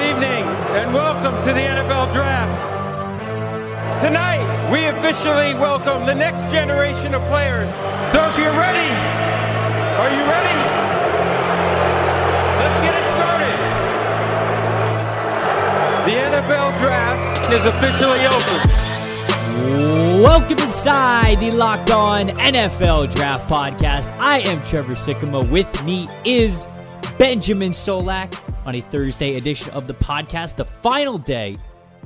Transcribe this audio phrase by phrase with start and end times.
[0.00, 0.44] Good evening
[0.80, 2.56] and welcome to the NFL Draft.
[4.02, 4.40] Tonight,
[4.72, 7.68] we officially welcome the next generation of players.
[8.10, 8.88] So if you're ready,
[10.00, 10.56] are you ready?
[12.56, 13.58] Let's get it started.
[16.06, 20.22] The NFL Draft is officially open.
[20.22, 24.16] Welcome inside the Locked On NFL Draft Podcast.
[24.18, 25.50] I am Trevor Sikkema.
[25.50, 26.66] With me is
[27.18, 31.58] Benjamin Solak on a Thursday edition of the podcast, the final day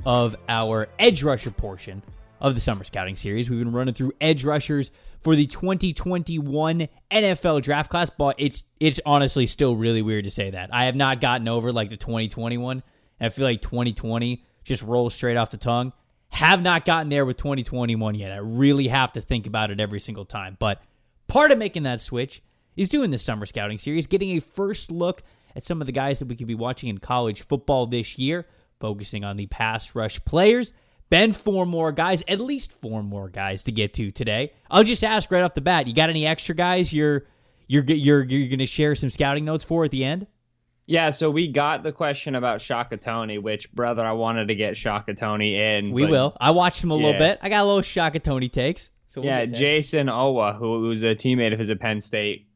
[0.05, 2.01] of our edge rusher portion
[2.39, 3.49] of the summer scouting series.
[3.49, 8.99] We've been running through edge rushers for the 2021 NFL draft class, but it's it's
[9.05, 10.73] honestly still really weird to say that.
[10.73, 12.83] I have not gotten over like the 2021.
[13.19, 15.93] I feel like 2020 just rolls straight off the tongue.
[16.29, 18.31] Have not gotten there with 2021 yet.
[18.31, 20.57] I really have to think about it every single time.
[20.59, 20.81] But
[21.27, 22.41] part of making that switch
[22.75, 25.23] is doing this summer scouting series, getting a first look
[25.55, 28.45] at some of the guys that we could be watching in college football this year,
[28.79, 30.73] focusing on the pass rush players.
[31.09, 34.51] Ben, four more guys, at least four more guys to get to today.
[34.71, 37.25] I'll just ask right off the bat: you got any extra guys you're
[37.67, 40.27] you're you're you're going to share some scouting notes for at the end?
[40.87, 44.77] Yeah, so we got the question about Shaka Toney, which brother, I wanted to get
[44.77, 45.91] Shaka Toney in.
[45.91, 46.35] We will.
[46.39, 47.05] I watched him a Yeah.
[47.05, 47.39] little bit.
[47.41, 48.89] I got a little Shaka Toney takes.
[49.07, 49.45] So we'll yeah.
[49.45, 52.47] Jayson Oweh, who was a teammate of his at Penn State,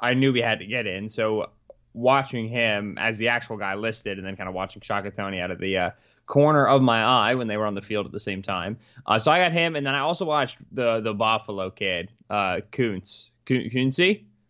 [0.00, 1.08] I knew we had to get in.
[1.08, 1.50] So
[1.94, 5.50] watching him as the actual guy listed, and then kind of watching Shaka Toney out
[5.50, 5.90] of the uh,
[6.26, 8.78] corner of my eye when they were on the field at the same time.
[9.06, 12.60] Uh, so I got him, and then I also watched the the Buffalo kid, uh,
[12.70, 13.70] Kuntz, Kun-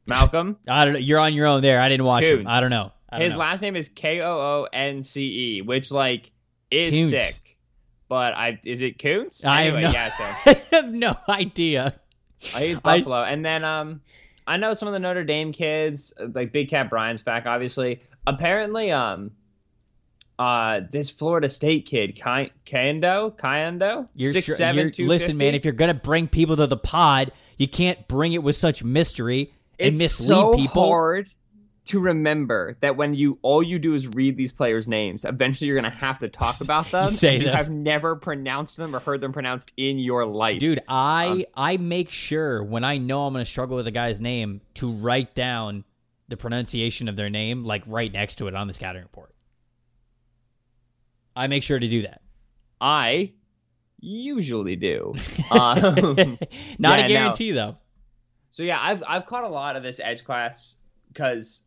[0.08, 0.56] Malcolm.
[0.68, 1.00] I don't know.
[1.00, 1.80] You're on your own there.
[1.80, 2.46] I didn't watch him.
[2.46, 2.92] I don't know.
[3.08, 3.40] I don't His know.
[3.40, 6.30] last name is K O O N C E, which like
[6.70, 7.34] is Kuntz.
[7.36, 7.56] sick.
[8.08, 9.44] But I is it Kuntz?
[9.44, 10.10] I have no- yeah.
[10.10, 10.24] So
[10.72, 11.94] I have no idea.
[12.54, 14.00] I use I- Buffalo, and then um,
[14.46, 18.02] I know some of the Notre Dame kids, like Big Cat Bryant's back, obviously.
[18.26, 19.30] Apparently, um,
[20.38, 22.50] uh, this Florida State kid, Kando,
[23.36, 25.54] Kando, You're, six sure- seven, you're- listen, man.
[25.54, 29.52] If you're gonna bring people to the pod, you can't bring it with such mystery
[29.78, 30.86] and it's mislead so people.
[30.86, 31.28] hard
[31.86, 35.76] to remember that when you all you do is read these players' names, eventually you're
[35.76, 37.08] gonna have to talk about them.
[37.08, 37.56] say you them.
[37.56, 41.76] have never pronounced them or heard them pronounced in your life, Dude, I Um, I
[41.78, 45.84] make sure when I know I'm gonna struggle with a guy's name to write down
[46.28, 49.34] the pronunciation of their name, like right next to it on the scouting report.
[51.34, 52.20] I make sure to do that.
[52.80, 53.32] I
[54.00, 55.14] usually do.
[55.50, 56.38] Um,
[56.78, 57.08] Not Yeah, a no.
[57.08, 57.76] guarantee though.
[58.50, 60.76] So yeah, I've I've caught a lot of this edge class
[61.08, 61.64] because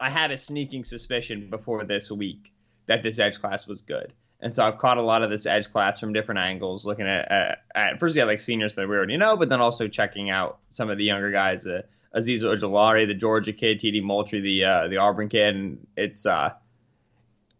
[0.00, 2.52] I had a sneaking suspicion before this week
[2.86, 5.72] that this edge class was good, and so I've caught a lot of this edge
[5.72, 9.16] class from different angles, looking at at, at first yeah like seniors that we already
[9.16, 11.82] know, but then also checking out some of the younger guys, uh,
[12.14, 14.00] Azeez Ojulari, the Georgia kid, T.D.
[14.00, 16.50] Moultry, the uh, the Auburn kid, and it's uh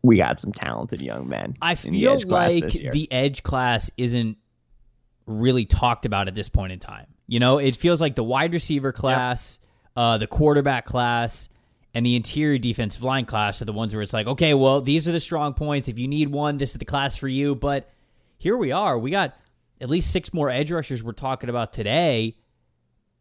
[0.02, 1.56] we got some talented young men.
[1.62, 4.36] I the feel class like the edge class isn't
[5.26, 7.06] really talked about at this point in time.
[7.26, 9.60] You know, it feels like the wide receiver class,
[9.96, 11.48] uh, the quarterback class,
[11.94, 15.06] and the interior defensive line class are the ones where it's like, okay, well, these
[15.06, 15.86] are the strong points.
[15.86, 17.54] If you need one, this is the class for you.
[17.54, 17.88] But
[18.36, 18.98] here we are.
[18.98, 19.36] We got
[19.80, 22.36] at least six more edge rushers we're talking about today.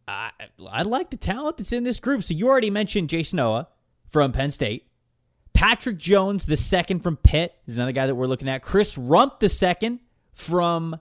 [0.08, 0.32] I,
[0.68, 2.24] I like the talent that's in this group.
[2.24, 3.68] So you already mentioned Jayson Oweh
[4.08, 4.88] from Penn State.
[5.54, 8.64] Patrick Jones, the second from Pitt, is another guy that we're looking at.
[8.64, 10.00] Chris Rumph, the second
[10.34, 11.00] from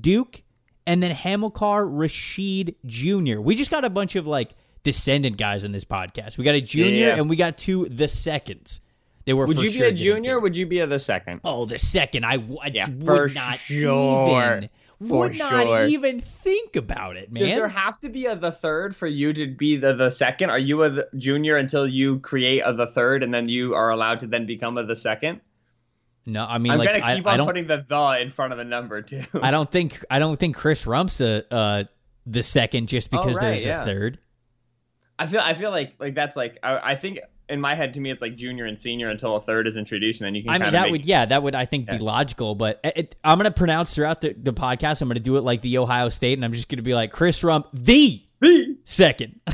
[0.00, 0.42] Duke.
[0.86, 3.40] And then Hamilcar Rashed Jr.
[3.42, 6.38] We just got a bunch of like descendant guys in this podcast.
[6.38, 7.16] We got a junior Yeah.
[7.16, 8.80] and we got two the seconds.
[9.24, 10.36] They were would you be a junior?
[10.38, 11.40] or Would you be a the second?
[11.44, 12.24] Oh, the second.
[12.24, 14.56] I, w- I Yeah, would not sure.
[14.58, 15.86] even would not sure.
[15.86, 17.42] even think about it, man.
[17.42, 20.50] Does there have to be a the third for you to be the the second?
[20.50, 23.90] Are you a the junior until you create a the third, and then you are
[23.90, 25.40] allowed to then become a the second?
[26.26, 28.52] No, I mean I'm like gonna keep I on don't putting the the in front
[28.52, 29.22] of the number too.
[29.42, 31.84] I don't think I don't think Chris Rumph's a, uh,
[32.26, 33.82] the second just Oh, because right, there's yeah.
[33.82, 34.18] a third.
[35.18, 38.00] I feel I feel like like that's like I, I think in my head to
[38.00, 40.50] me it's like junior and senior until a third is introduced, and then you can.
[40.50, 43.16] I mean that make, would yeah that would I think be logical, but it, it-
[43.24, 45.00] I'm gonna pronounce throughout the, the podcast.
[45.02, 47.42] I'm gonna do it like the Ohio State, and I'm just gonna be like Chris
[47.42, 49.38] Rumph the the second.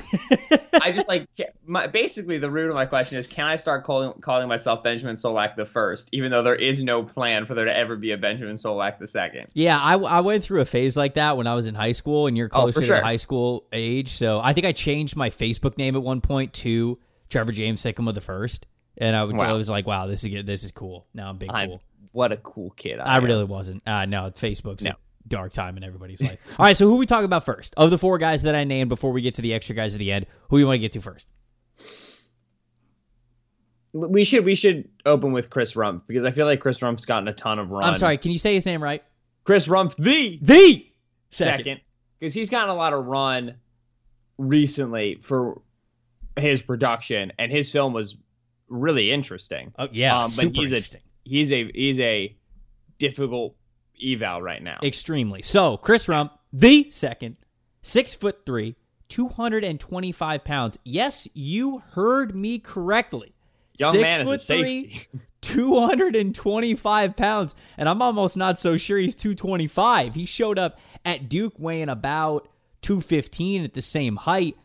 [0.81, 1.27] I just like
[1.67, 5.17] my basically the root of my question is can I start calling calling myself Benjamin
[5.17, 8.17] Solak the first, even though there is no plan for there to ever be a
[8.17, 9.47] Benjamin Solak the second.
[9.55, 12.27] Yeah, I, I went through a phase like that when I was in high school,
[12.27, 12.97] and you're Oh, closer to sure.
[12.97, 14.09] the high school age.
[14.09, 16.99] So I think I changed my Facebook name at one point to
[17.29, 18.67] Trevor James Sikkema the first,
[18.99, 20.45] and I, would, I was like, "Wow, this is.
[20.45, 21.83] This is cool." Now I'm big I'm cool.
[22.13, 23.01] what a cool kid.
[23.01, 23.83] I, I really wasn't.
[23.87, 24.93] Uh, no, Facebook's No.
[25.27, 26.39] Dark time in everybody's life.
[26.59, 27.75] All right, so who we talking about first?
[27.77, 29.99] Of the four guys that I named before we get to the extra guys at
[29.99, 31.29] the end, who you want to get to first?
[33.93, 37.29] We should we should open with Chris Rumph because I feel like Chris Rumph's gotten
[37.29, 37.85] a ton of run.
[37.85, 38.19] I'm sorry.
[38.19, 39.05] Can you say his name right?
[39.45, 40.85] Chris Rumph, the The
[41.31, 41.81] second,
[42.19, 43.55] because he's gotten a lot of run
[44.37, 45.61] recently for
[46.37, 48.17] his production, and his film was
[48.69, 49.73] really interesting.
[49.79, 51.01] Oh yeah, Um, but super he's a- interesting.
[51.23, 52.37] He's a he's a
[52.99, 53.55] difficult
[54.03, 54.79] eval right now.
[54.83, 55.43] Extremely.
[55.43, 57.37] So Chris Rumph, the second,
[57.83, 58.77] six foot three,
[59.09, 60.79] 225 pounds.
[60.85, 63.35] Yes, you heard me correctly.
[63.79, 65.09] Young Six man is a foot safety.
[65.45, 67.55] 225 pounds.
[67.77, 70.15] And I'm almost not so sure he's 225.
[70.15, 72.49] He showed up at Duke weighing about
[72.83, 74.57] 215 at the same height.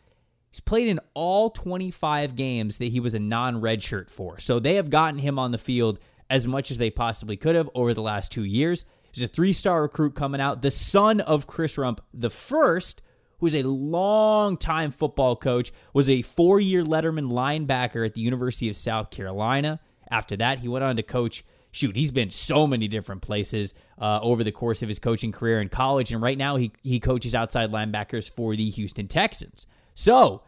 [0.51, 4.39] He's played in all 25 games that he was a non redshirt for.
[4.39, 5.99] So they have gotten him on the field
[6.29, 8.85] as much as they possibly could have over the last two years.
[9.11, 13.01] He's a three star recruit coming out, the son of Chris Rumph, the first,
[13.39, 18.75] who's a long-time football coach, was a four year Letterman linebacker at the University of
[18.75, 19.79] South Carolina.
[20.11, 21.43] After that, he went on to coach.
[21.71, 25.61] Shoot, he's been so many different places uh, over the course of his coaching career
[25.61, 29.67] in college, and right now he he coaches outside linebackers for the Houston Texans.
[29.93, 30.41] So,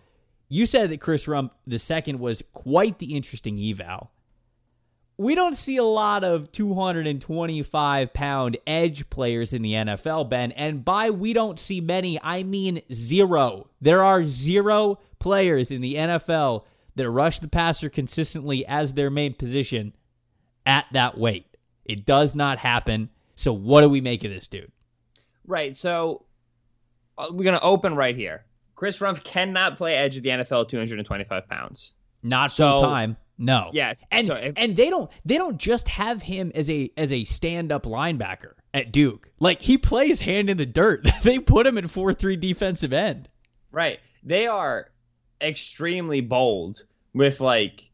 [0.50, 4.12] you said that Chris Rumph the second was quite the interesting eval.
[5.22, 10.52] We don't see a lot of 225 pound edge players in the NFL, Ben.
[10.54, 13.68] And by we don't see many, I mean zero.
[13.80, 16.66] There are zero players in the NFL
[16.96, 19.94] that rush the passer consistently as their main position
[20.66, 21.46] at that weight.
[21.86, 23.10] It does not happen.
[23.36, 24.72] So, what do we make of this dude?
[25.46, 25.78] Right.
[25.78, 26.26] So
[27.18, 28.44] uh, we're gonna open right here.
[28.74, 31.94] Chris Rumph cannot play edge of the NFL 225 pounds.
[32.24, 33.18] Not So- full time.
[33.38, 33.70] No.
[33.74, 34.02] Yes.
[34.12, 37.24] And so if- and they don't they don't just have him as a as a
[37.24, 39.32] stand up linebacker at Duke.
[39.40, 41.08] Like he plays hand in the dirt.
[41.24, 43.30] they put him at four three defensive end.
[43.72, 44.00] Right.
[44.24, 44.92] They are
[45.42, 46.84] extremely bold
[47.14, 47.90] with like,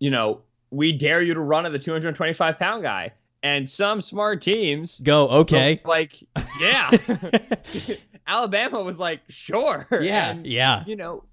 [0.00, 0.40] you know,
[0.70, 3.12] we dare you to run at the 225 pound guy.
[3.42, 5.80] And some smart teams Go okay.
[5.84, 6.22] like,
[6.60, 6.90] yeah.
[8.26, 9.86] Alabama was like, sure.
[10.00, 10.84] yeah, And, yeah.
[10.86, 11.24] you know,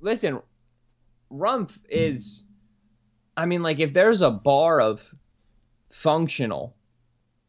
[0.00, 0.40] listen,
[1.30, 2.44] Rumph is,
[3.40, 5.14] I mean, like, if there's a bar of
[5.90, 6.76] functional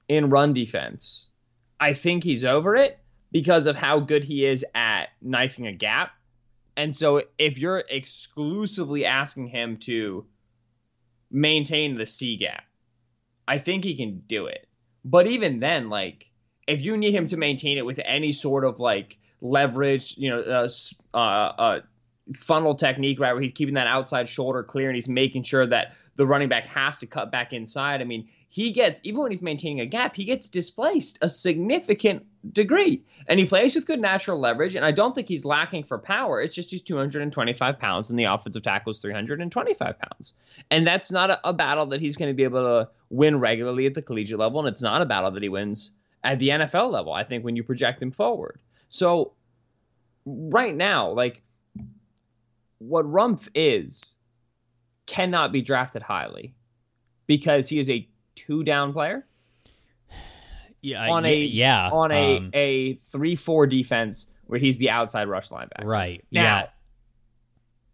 [0.07, 1.29] in run defense,
[1.81, 2.97] I think he's over it
[3.33, 6.11] because of how good he is at knifing a gap.
[6.77, 10.25] And so if you're exclusively asking him to
[11.29, 12.63] maintain the C gap,
[13.45, 14.69] I think he can do it.
[15.03, 16.31] But even then, like,
[16.67, 20.39] if you need him to maintain it with any sort of like leverage, you know,
[20.39, 20.69] uh,
[21.13, 21.79] uh, uh,
[22.33, 25.93] funnel technique, right, where he's keeping that outside shoulder clear and he's making sure that
[26.15, 28.01] the running back has to cut back inside.
[28.01, 32.25] I mean, he gets even when he's maintaining a gap, he gets displaced a significant
[32.51, 34.75] degree, and he plays with good natural leverage.
[34.75, 36.41] And I don't think he's lacking for power.
[36.41, 40.33] It's just he's 225 pounds, and the offensive tackle is 325 pounds,
[40.69, 43.85] and that's not a, a battle that he's going to be able to win regularly
[43.85, 45.91] at the collegiate level, and it's not a battle that he wins
[46.21, 47.13] at the NFL level.
[47.13, 49.31] I think when you project him forward, so
[50.25, 51.41] right now, like
[52.81, 54.15] what Rumph is
[55.05, 56.55] cannot be drafted highly
[57.27, 59.25] because he is a two down player
[60.81, 61.89] Yeah, on a yeah.
[61.91, 65.85] on a um, a three four defense where he's the outside rush linebacker.
[65.85, 66.25] right.
[66.31, 66.67] Now, yeah.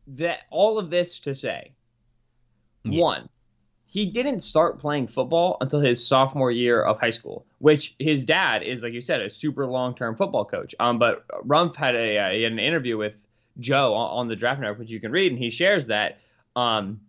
[0.08, 1.74] that all of this to say,
[2.86, 3.00] Yes.
[3.02, 3.30] one,
[3.88, 8.64] he didn't start playing football until his sophomore year of high school, which his dad
[8.64, 10.74] is, like you said, a super long term football coach.
[10.80, 13.22] Um, but Rumph had a uh, he had an interview with
[13.60, 16.20] Joe on, the Draft Network, which you can read, and he shares that.
[16.56, 17.02] Um,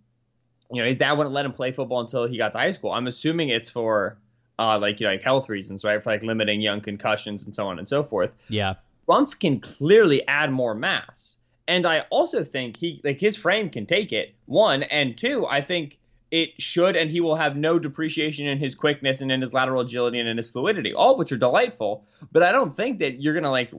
[0.71, 2.93] you know, his dad wouldn't let him play football until he got to high school.
[2.93, 4.19] I'm assuming it's for
[4.59, 6.03] uh, like you know, like health reasons, right?
[6.03, 8.35] For like limiting young concussions and so on and so forth.
[8.49, 8.75] Yeah.
[9.09, 11.37] Rumph can clearly add more mass.
[11.67, 14.35] And I also think he like his frame can take it.
[14.47, 15.98] One and two, I think
[16.31, 19.81] it should and he will have no depreciation in his quickness and in his lateral
[19.81, 22.05] agility and in his fluidity, all of which are delightful.
[22.31, 23.71] But I don't think that you're gonna like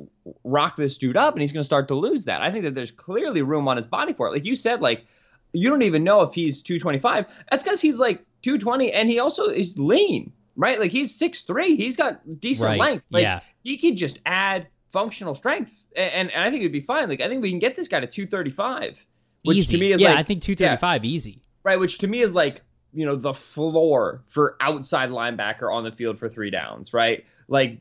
[0.43, 2.41] rock this dude up and he's gonna start to lose that.
[2.41, 4.31] I think that there's clearly room on his body for it.
[4.31, 5.05] Like you said, like
[5.53, 7.25] you don't even know if he's 225.
[7.49, 10.79] That's because he's like 220 and he also is lean, right?
[10.79, 11.75] Like he's 6'3.
[11.75, 13.05] He's got decent Right, length.
[13.11, 13.41] Like yeah.
[13.63, 17.09] he could just add functional strength, and, and, and I think it'd be fine.
[17.09, 19.05] Like I think we can get this guy to 235,
[19.43, 19.75] which easy.
[19.75, 21.41] to me is yeah, like I think 235 easy.
[21.69, 25.91] Right, which to me is like you know the floor for outside linebacker on the
[25.91, 27.27] field for three downs, right?
[27.47, 27.77] Like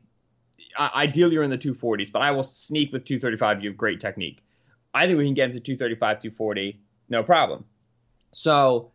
[0.77, 3.63] I- ideally you're in the 240s, but I will sneak with 235.
[3.63, 4.45] You have great technique.
[4.93, 6.79] I think we can get him to 235, 240,
[7.09, 7.65] no problem.
[8.33, 8.91] So,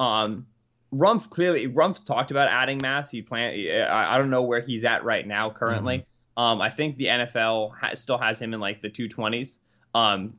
[0.00, 0.48] um,
[0.92, 3.12] Rumph clearly Rumph's talked about adding mass.
[3.12, 3.54] He plan.
[3.88, 6.04] I, I don't know where he's at right now currently.
[6.36, 9.58] Um, I think the NFL ha- still has him in like the 220s.
[9.94, 10.34] Um,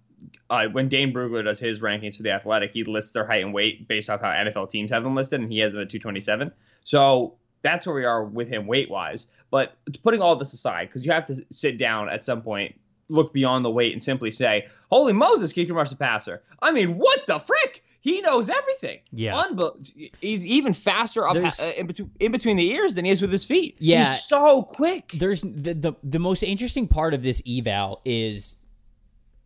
[0.50, 3.54] uh, when Dane Brugler does his rankings for the Athletic, he lists their height and
[3.54, 6.52] weight based off how NFL teams have them listed, and he has them at 227.
[6.84, 9.28] So that's where we are with him weight wise.
[9.50, 12.80] But putting all this aside, because you have to sit down at some point,
[13.10, 16.72] look beyond the weight, and simply say, "Holy Moses, he can rush the passer." I
[16.72, 17.84] mean, what the frick?
[18.02, 19.00] He knows everything.
[19.12, 23.10] Yeah, Unbe- he's even faster up uh, in, between, in between the ears than he
[23.10, 23.78] is with his feet.
[23.80, 25.12] Yeah, he's so quick.
[25.18, 28.58] There's the, the the most interesting part of this eval is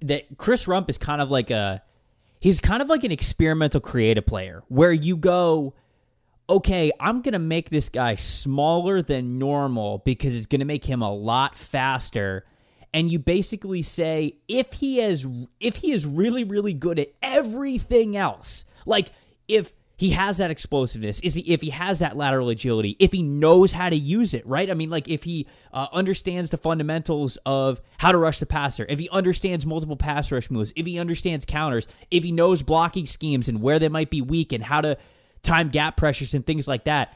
[0.01, 1.81] that Chris Rumph is kind of like a
[2.39, 5.73] he's kind of like an experimental creative player where you go
[6.49, 10.83] okay, I'm going to make this guy smaller than normal because it's going to make
[10.83, 12.43] him a lot faster.
[12.91, 15.27] And you basically say if he is
[15.59, 19.11] if he is really really good at everything else, like
[19.47, 23.21] if he has that explosiveness, is he if he has that lateral agility, if he
[23.21, 24.71] knows how to use it, right?
[24.71, 28.85] I mean, like if he uh, understands the fundamentals of how to rush the passer,
[28.87, 33.07] if he understands multiple pass rush moves, if he understands counters, if he knows blocking
[33.07, 34.97] schemes and where they might be weak and how to
[35.41, 37.13] time gap pressures and things like that,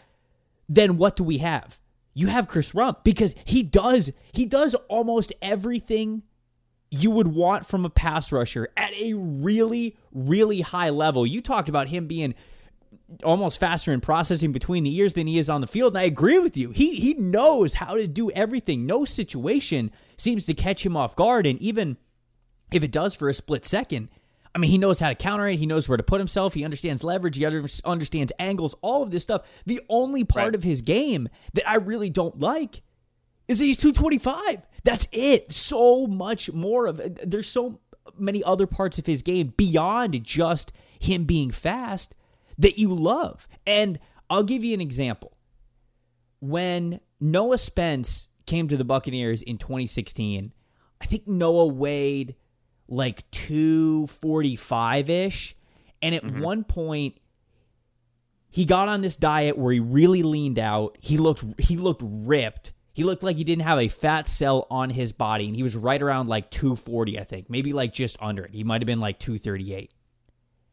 [0.68, 1.80] then what do we have?
[2.14, 6.24] You have Chris Rumph because he does he does almost everything
[6.92, 11.26] you would want from a pass rusher at a really really high level.
[11.26, 12.36] You talked about him being
[13.24, 16.04] almost faster in processing between the ears than he is on the field and I
[16.04, 16.72] agree with you.
[16.72, 18.86] He he knows how to do everything.
[18.86, 21.98] No situation seems to catch him off guard and even
[22.72, 24.10] if it does for a split second,
[24.56, 25.58] I mean, he knows how to counter it.
[25.58, 26.54] He knows where to put himself.
[26.54, 27.38] He understands leverage.
[27.38, 29.44] He understands angles, all of this stuff.
[29.66, 30.56] The only part right.
[30.56, 32.82] of his game that I really don't like
[33.48, 34.62] is that he's 225.
[34.84, 35.52] That's it.
[35.52, 37.02] So much more of.
[37.24, 37.80] There's so
[38.18, 42.14] many other parts of his game beyond just him being fast
[42.58, 43.48] that you love.
[43.66, 45.38] And I'll give you an example.
[46.40, 50.54] When Noah Spence came to the Buccaneers in 2016,
[51.02, 52.36] I think Noah weighed
[52.88, 55.56] like 245 ish.
[56.02, 56.42] And at mm-hmm.
[56.42, 57.18] one point,
[58.50, 60.98] he got on this diet where he really leaned out.
[61.00, 62.72] He looked he looked ripped.
[62.94, 65.76] He looked like he didn't have a fat cell on his body, and he was
[65.76, 68.54] right around like 240, I think, maybe like just under it.
[68.54, 69.92] He might have been like 238.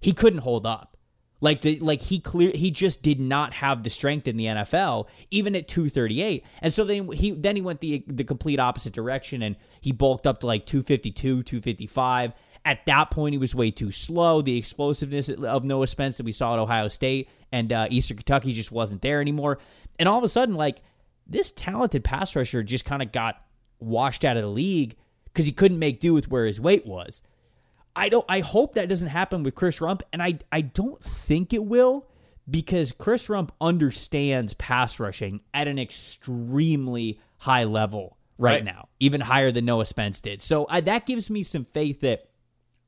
[0.00, 0.98] He couldn't hold up.
[1.40, 5.06] Like the like he clear he just did not have the strength in the NFL
[5.30, 6.44] even at 238.
[6.60, 10.26] And so then he then he went the the complete opposite direction and he bulked
[10.26, 12.32] up to like 252, 255.
[12.62, 14.42] At that point, he was way too slow.
[14.42, 18.52] The explosiveness of Noah Spence that we saw at Ohio State and uh, Eastern Kentucky
[18.52, 19.58] just wasn't there anymore.
[19.98, 20.82] And all of a sudden, like
[21.26, 23.42] this talented pass rusher just kind of got
[23.78, 27.22] washed out of the league because he couldn't make do with where his weight was.
[27.94, 31.52] I don't I hope that doesn't happen with Chris Rumph and I I don't think
[31.52, 32.06] it will
[32.48, 38.64] because Chris Rumph understands pass rushing at an extremely high level right, right.
[38.64, 40.42] now, even higher than Noah Spence did.
[40.42, 42.28] So I, that gives me some faith that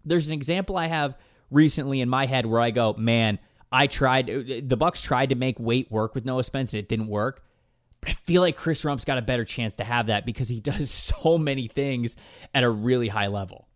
[0.04, 1.16] there's an example I have
[1.50, 3.38] recently in my head where I go, man,
[3.70, 7.08] I tried the Bucks tried to make weight work with Noah Spence and it didn't
[7.08, 7.44] work.
[8.00, 10.60] But I feel like Chris Rumph's got a better chance to have that because he
[10.62, 12.16] does so many things
[12.52, 13.68] at a really high level.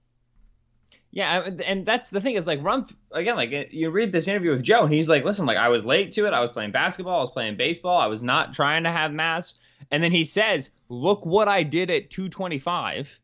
[1.17, 3.37] Yeah, and that's the thing is like Rumph again.
[3.37, 6.13] Like you read this interview with Joe, and he's like, "Listen, like I was late
[6.13, 6.35] to it.
[6.35, 7.17] I was playing basketball.
[7.17, 7.99] I was playing baseball.
[7.99, 9.55] I was not trying to have mass."
[9.91, 13.19] And then he says, "Look what I did at 225."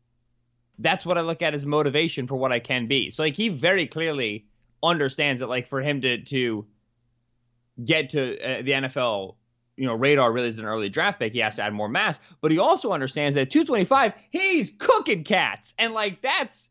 [0.79, 3.11] That's what I look at as motivation for what I can be.
[3.11, 4.47] So like he very clearly
[4.83, 6.65] understands that like for him to to
[7.85, 9.35] get to uh, the NFL
[9.77, 12.19] you know radar really is an early draft pick he has to add more mass
[12.41, 16.71] but he also understands that 225 he's cooking cats and like that's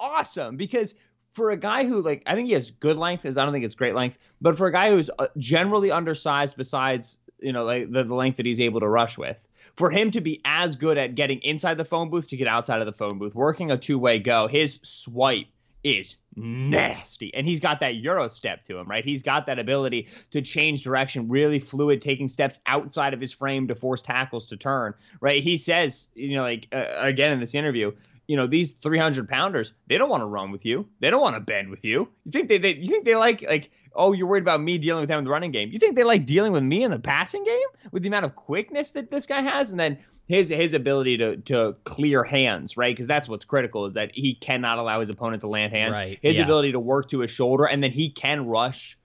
[0.00, 0.94] awesome because
[1.32, 3.64] for a guy who like I think he has good length, is I don't think
[3.64, 7.90] it's great length, but for a guy who's uh, generally undersized, besides you know like
[7.90, 9.44] the, the length that he's able to rush with,
[9.76, 12.80] for him to be as good at getting inside the phone booth to get outside
[12.80, 15.46] of the phone booth, working a two way go, his swipe
[15.82, 17.32] is nasty.
[17.34, 19.04] And he's got that Euro step to him, right?
[19.04, 23.68] He's got that ability to change direction, really fluid, taking steps outside of his frame
[23.68, 25.42] to force tackles to turn, right?
[25.42, 27.92] He says, you know, like uh, again in this interview,
[28.26, 30.88] you know these 300 pounders they don't want to run with you.
[31.00, 32.08] They don't want to bend with you.
[32.24, 35.00] You think they, they you think they like like oh you're worried about me dealing
[35.00, 35.70] with them in the running game.
[35.72, 38.34] You think they like dealing with me in the passing game with the amount of
[38.34, 42.94] quickness that this guy has and then his his ability to to clear hands right?
[42.94, 45.96] Because that's what's critical is that he cannot allow his opponent to land hands.
[45.96, 46.18] Right.
[46.22, 46.44] his yeah.
[46.44, 48.98] ability to work to his shoulder and then he can rush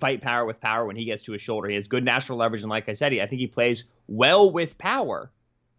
[0.00, 1.68] fight power with power when he gets to his shoulder.
[1.68, 4.50] He has good natural leverage and like i said he, i think he plays well
[4.50, 5.30] with power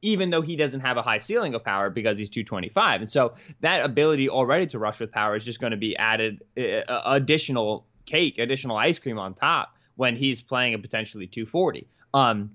[0.01, 3.01] even though he doesn't have a high ceiling of power because he's 225.
[3.01, 6.43] And so that ability already to rush with power is just going to be added
[6.57, 11.87] uh, additional cake, additional ice cream on top when he's playing a potentially 240.
[12.13, 12.51] Um,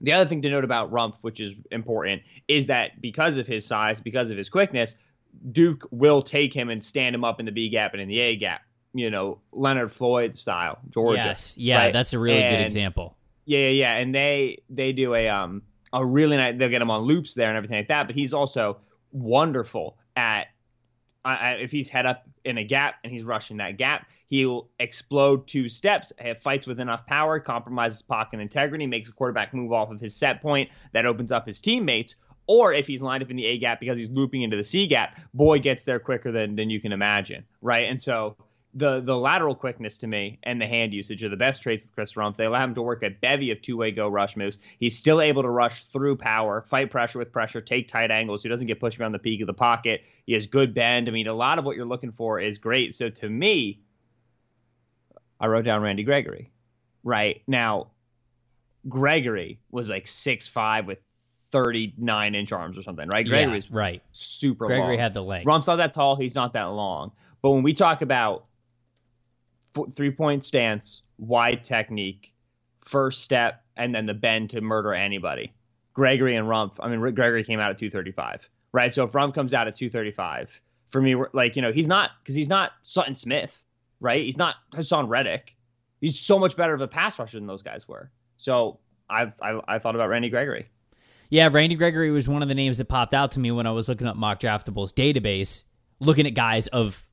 [0.00, 3.66] the other thing to note about Rumph, which is important, is that because of his
[3.66, 4.96] size, because of his quickness,
[5.50, 8.20] Duke will take him and stand him up in the B gap and in the
[8.20, 8.62] A gap.
[8.92, 11.22] You know, Leonard Floyd style, Georgia.
[11.24, 11.92] Yes, yeah, right?
[11.92, 13.16] that's a really good example.
[13.44, 13.96] Yeah, yeah, yeah.
[13.96, 15.62] And they they do a um
[15.94, 16.58] a really nice.
[16.58, 18.06] They'll get him on loops there and everything like that.
[18.06, 18.78] But he's also
[19.12, 20.48] wonderful at.
[21.26, 25.70] If he's head up in a gap and he's rushing that gap, he'll explode two
[25.70, 30.14] steps, fights with enough power, compromises pocket integrity, makes a quarterback move off of his
[30.14, 32.14] set point that opens up his teammates.
[32.46, 34.86] Or if he's lined up in the A gap because he's looping into the C
[34.86, 37.88] gap, boy gets there quicker than than you can imagine, right?
[37.88, 38.36] And so
[38.74, 41.94] the the lateral quickness to me and the hand usage are the best traits with
[41.94, 42.36] Chris Rumph.
[42.36, 44.58] They allow him to work a bevy of two way go rush moves.
[44.78, 48.42] He's still able to rush through power, fight pressure with pressure, take tight angles.
[48.42, 50.02] He doesn't get pushed around the peak of the pocket.
[50.26, 51.08] He has good bend.
[51.08, 52.94] I mean, a lot of what you're looking for is great.
[52.94, 53.80] So to me,
[55.38, 56.50] I wrote down Randy Gregory.
[57.04, 57.88] Right now,
[58.88, 60.98] Gregory was like six five with
[61.50, 63.24] 39 inch arms or something, right?
[63.24, 64.02] Gregory yeah, was right.
[64.10, 64.98] super Gregory long.
[64.98, 65.46] had the length.
[65.46, 66.16] Rumph's not that tall.
[66.16, 67.12] He's not that long.
[67.40, 68.46] But when we talk about
[69.92, 72.32] three point stance, wide technique,
[72.80, 75.52] first step, and then the bend to murder anybody,
[75.92, 76.72] Gregory and Rumph.
[76.80, 78.94] I mean, Gregory came out at 235, right?
[78.94, 82.34] So if Rumph comes out at 235, for me, like, you know, he's not, because
[82.34, 83.64] he's not Sutton Smith,
[84.00, 84.24] right?
[84.24, 85.56] He's not Haason Reddick.
[86.00, 88.10] He's so much better of a pass rusher than those guys were.
[88.36, 88.78] So
[89.08, 90.68] I've, I, I thought about Randy Gregory.
[91.30, 93.70] Yeah, Randy Gregory was one of the names that popped out to me when I
[93.70, 95.64] was looking up mock draftables database,
[95.98, 97.06] looking at guys of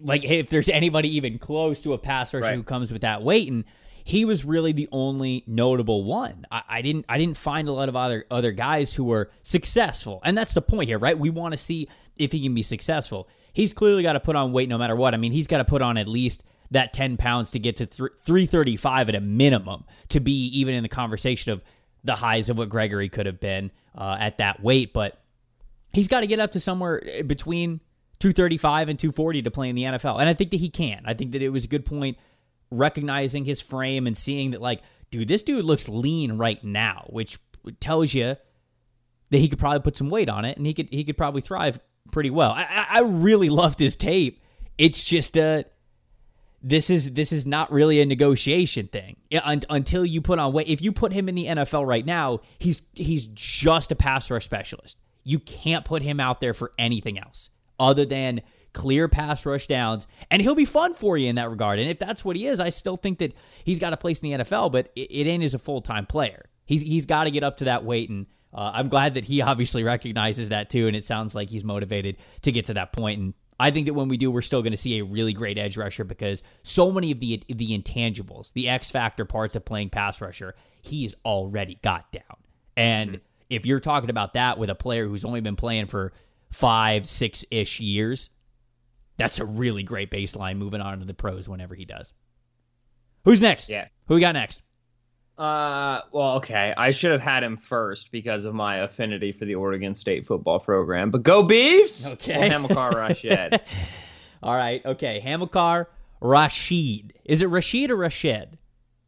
[0.00, 2.54] like if there's anybody even close to a pass rusher Right.
[2.54, 3.64] who comes with that weight, and
[4.04, 6.44] he was really the only notable one.
[6.50, 10.20] I, I didn't I didn't find a lot of other other guys who were successful,
[10.24, 11.18] and that's the point here, right?
[11.18, 13.28] We want to see if he can be successful.
[13.52, 15.14] He's clearly got to put on weight no matter what.
[15.14, 17.86] I mean, he's got to put on at least that 10 pounds to get to
[17.86, 21.62] th- 335 at a minimum to be even in the conversation of
[22.02, 24.94] the highs of what Gregory could have been uh, at that weight.
[24.94, 25.20] But
[25.92, 27.80] he's got to get up to somewhere eh, between
[28.22, 30.20] 235 and 240 to play in the NFL.
[30.20, 31.02] And I think that he can.
[31.04, 32.16] I think that it was a good point
[32.70, 37.40] recognizing his frame and seeing that, like, dude, this dude looks lean right now, which
[37.80, 38.36] tells you
[39.30, 41.40] that he could probably put some weight on it and he could he could probably
[41.40, 41.80] thrive
[42.12, 42.52] pretty well.
[42.52, 44.40] I, I really loved his tape.
[44.78, 45.64] It's just a
[46.62, 50.68] this is this is not really a negotiation thing until you put on weight.
[50.68, 54.44] If you put him in the NFL right now, he's he's just a pass rush
[54.44, 55.00] specialist.
[55.24, 57.50] You can't put him out there for anything else
[57.82, 58.40] other than
[58.72, 61.78] clear pass rush downs, and he'll be fun for you in that regard.
[61.78, 64.30] And if that's what he is, I still think that he's got a place in
[64.30, 66.46] the NFL, but it, it ain't as a full time player.
[66.64, 69.42] He's he's got to get up to that weight, and uh, I'm glad that he
[69.42, 70.86] obviously recognizes that too.
[70.86, 73.20] And it sounds like he's motivated to get to that point.
[73.20, 75.58] And I think that when we do, we're still going to see a really great
[75.58, 79.90] edge rusher because so many of the the intangibles, the X factor parts of playing
[79.90, 82.36] pass rusher, he's already got down.
[82.76, 86.12] And if you're talking about that with a player who's only been playing for
[86.52, 88.30] five, six ish years,
[89.16, 92.12] that's a really great baseline moving on to the pros whenever he does.
[93.24, 93.68] Who's next?
[93.68, 93.88] Yeah.
[94.06, 94.62] Who we got next?
[95.38, 96.74] Uh, well, okay.
[96.76, 100.60] I should have had him first because of my affinity for the Oregon State football
[100.60, 101.10] program.
[101.10, 102.10] But go Beavs!
[102.12, 102.48] Okay.
[102.48, 103.58] Hamilcar Rashed.
[104.42, 104.84] All right.
[104.84, 105.20] Okay.
[105.20, 105.88] Hamilcar
[106.20, 107.10] Rashed.
[107.24, 108.48] Is it Rashed or Rashed?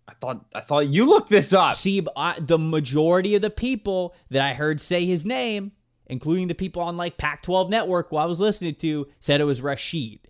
[0.09, 1.77] I thought I thought you looked this up.
[1.77, 5.73] See, I, the majority of the people that I heard say his name,
[6.07, 9.61] including the people on like Pac-12 Network who I was listening to, said it was
[9.61, 10.21] Rashed.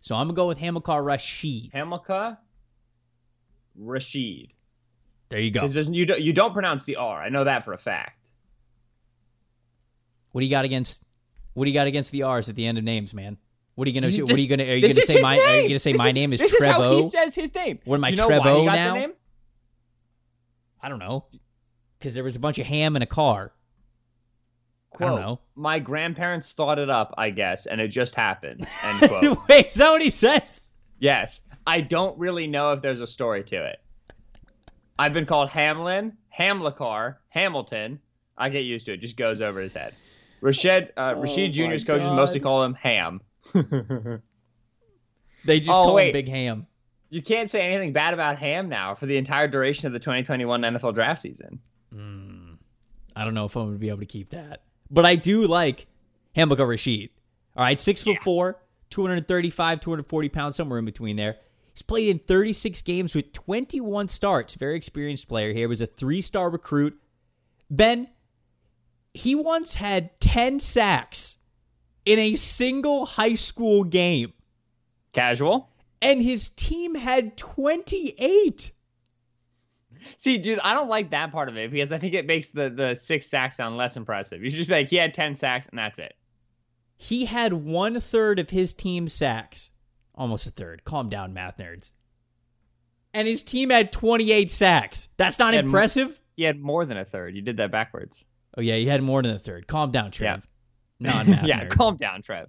[0.00, 1.70] So I'm gonna go with Hamilcar Rashed.
[1.72, 2.38] Hamilcar
[3.80, 4.50] Rashed.
[5.28, 5.64] There you go.
[5.66, 7.22] You don't, you don't pronounce the R.
[7.22, 8.16] I know that for a fact.
[10.32, 11.02] What do you got against?
[11.54, 13.36] What do you got against the R's at the end of names, man?
[13.74, 14.10] What are you gonna?
[14.12, 14.64] This- What are you gonna?
[14.64, 15.36] Are you gonna say my?
[15.36, 15.68] Are you name.
[15.68, 17.78] gonna say This my is- name is this Is how he says his name.
[17.84, 18.94] What am I, you know Trevo got now?
[18.94, 19.12] The name?
[20.82, 21.26] I don't know.
[21.98, 23.52] Because there was a bunch of ham in a car.
[25.00, 25.40] I don't Quote, know.
[25.56, 28.66] My grandparents thought it up, I guess, and it just happened.
[28.84, 29.38] End quote.
[29.48, 30.70] Wait, is that what he says?
[30.98, 31.40] yes.
[31.66, 33.80] I don't really know if there's a story to it.
[34.98, 38.00] I've been called Hamlin, Hamlicar, Hamilton.
[38.36, 38.96] I get used to it.
[38.98, 39.94] Just goes over his head.
[40.42, 42.16] Rashed, uh, Rashed Oh my Jr.'s coaches God.
[42.16, 43.20] mostly call him Ham.
[45.44, 46.12] They just Oh, call him.
[46.12, 46.66] Big Ham.
[47.08, 50.60] You can't say anything bad about Ham now for the entire duration of the 2021
[50.62, 51.58] NFL draft season.
[51.92, 54.62] I don't know if I'm going to be able to keep that.
[54.90, 55.86] But I do like
[56.34, 57.10] Hamilcar Rashed.
[57.56, 58.58] All right, six foot four,
[58.90, 61.36] 235, 240 pounds, somewhere in between there.
[61.72, 64.54] He's played in 36 games with 21 starts.
[64.54, 65.68] Very experienced player here.
[65.68, 66.98] Was a three star recruit.
[67.70, 68.08] Ben,
[69.14, 71.38] he once had 10 sacks
[72.04, 74.32] in a single high school game,
[75.12, 75.68] Casual.
[76.02, 78.72] and his team had 28.
[80.16, 82.70] See, dude, I don't like that part of it because I think it makes the,
[82.70, 84.42] the six sacks sound less impressive.
[84.42, 86.14] You should just be like, he had 10 sacks and that's it.
[86.96, 89.70] he had one third of his team's sacks.
[90.14, 90.84] Almost a third.
[90.84, 91.92] Calm down, math nerds.
[93.14, 95.08] And his team had 28 sacks.
[95.16, 96.20] That's not He impressive.
[96.36, 97.34] He had more than a third.
[97.34, 98.24] You did that backwards.
[98.56, 99.66] oh, yeah, he had more than a third.
[99.66, 100.46] Calm down, Trev.
[101.00, 101.70] Non math yeah, nerd.
[101.70, 102.48] calm down, Trev.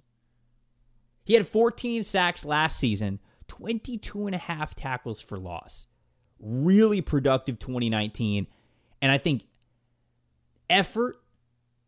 [1.24, 5.86] He had 14 sacks last season, 22 and a half tackles for loss.
[6.42, 8.46] Really productive 2019.
[9.00, 9.46] And I think
[10.68, 11.16] effort,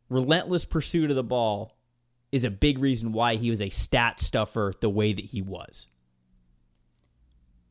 [0.08, 1.76] relentless pursuit of the ball
[2.32, 5.86] is a big reason why he was a stat stuffer the way that he was.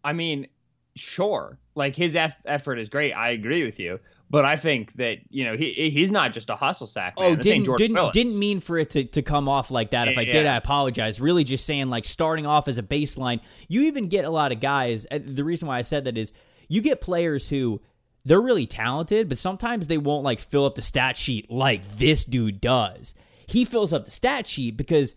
[0.03, 0.47] I mean,
[0.95, 3.13] sure, like his eff- effort is great.
[3.13, 6.55] I agree with you, but I think that you know he he's not just a
[6.55, 7.17] hustle sack.
[7.17, 7.31] Man.
[7.31, 8.13] Oh, This didn't didn't Willis.
[8.13, 10.07] didn't mean for it to, to come off like that.
[10.09, 11.21] If I did, I apologize.
[11.21, 13.39] Really, just saying like starting off as a baseline.
[13.69, 15.05] You even get a lot of guys.
[15.09, 16.33] uh, The reason why I said that is
[16.73, 17.81] you get players who
[18.25, 22.23] they're really talented, but sometimes they won't like fill up the stat sheet like this
[22.23, 23.15] dude does.
[23.45, 25.15] He fills up the stat sheet because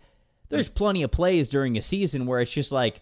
[0.49, 3.01] there's plenty of plays during a season where it's just like,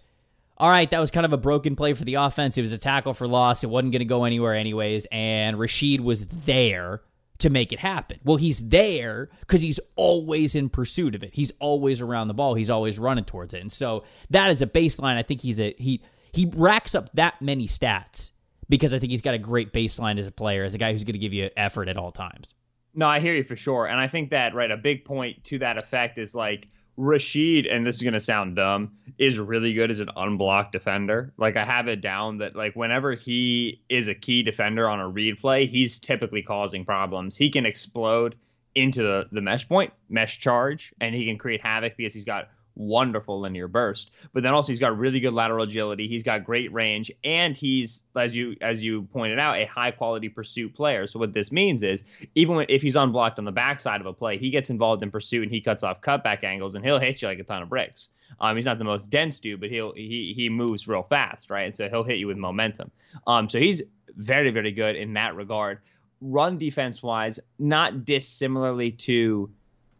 [0.57, 2.57] all right, that was kind of a broken play for the offense.
[2.57, 3.63] It was a tackle for loss.
[3.63, 5.05] It wasn't going to go anywhere anyways.
[5.11, 7.01] And Rashed was there
[7.39, 8.19] to make it happen.
[8.23, 11.31] Well, he's there because he's always in pursuit of it.
[11.33, 12.53] He's always around the ball.
[12.53, 13.61] He's always running towards it.
[13.61, 15.17] And so that is a baseline.
[15.17, 18.31] I think he's a he he racks up that many stats
[18.69, 21.03] because I think he's got a great baseline as a player, as a guy who's
[21.03, 22.53] going to give you effort at all times.
[22.93, 23.85] No, I hear you for sure.
[23.85, 27.85] And I think that, right, a big point to that effect is like Rashed, and
[27.85, 31.33] this is going to sound dumb, is really good as an unblocked defender.
[31.37, 35.07] Like, I have it down that, like, whenever he is a key defender on a
[35.07, 37.35] read play, he's typically causing problems.
[37.35, 38.35] He can explode
[38.75, 42.49] into the, the mesh point, mesh charge, and he can create havoc because he's got
[42.75, 44.11] wonderful linear burst.
[44.33, 46.07] But then also he's got really good lateral agility.
[46.07, 50.29] He's got great range, and he's as you as you pointed out, a high quality
[50.29, 51.07] pursuit player.
[51.07, 52.03] So what this means is
[52.35, 55.11] even when, if he's unblocked on the backside of a play, he gets involved in
[55.11, 57.69] pursuit and he cuts off cutback angles, and he'll hit you like a ton of
[57.69, 58.09] bricks.
[58.39, 61.65] Um, he's not the most dense dude, but he'll he he moves real fast, right?
[61.65, 62.91] And so he'll hit you with momentum.
[63.25, 63.81] Um, so he's
[64.15, 65.79] very very good in that regard.
[66.21, 69.51] Run defense wise, not dissimilarly to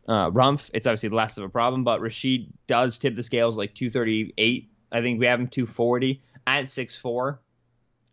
[0.07, 3.73] uh, Rumph, it's obviously less of a problem, but Rashed does tip the scales like
[3.73, 4.69] 238.
[4.91, 7.37] I think we have him 240 at 6'4.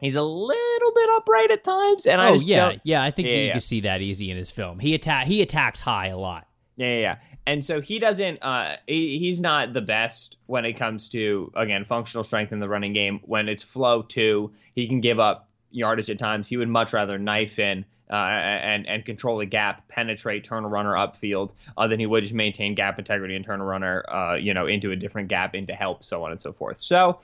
[0.00, 3.02] He's a little bit upright at times, and I Oh just yeah, don't- yeah.
[3.02, 3.52] I think Yeah, you yeah.
[3.52, 4.80] can see that easy in his film.
[4.80, 6.48] He attack he attacks high a lot.
[6.76, 7.16] Yeah, yeah, yeah.
[7.46, 8.42] And so he doesn't.
[8.42, 12.68] Uh, he, he's not the best when it comes to again functional strength in the
[12.68, 13.20] running game.
[13.24, 16.48] When it's flow two, he can give up yardage at times.
[16.48, 20.68] He would much rather knife in uh, and and control the gap, penetrate, turn a
[20.68, 24.34] runner upfield, uh, than he would just maintain gap integrity and turn a runner, uh,
[24.34, 26.80] you know, into a different gap, into help, so on and so forth.
[26.80, 27.20] So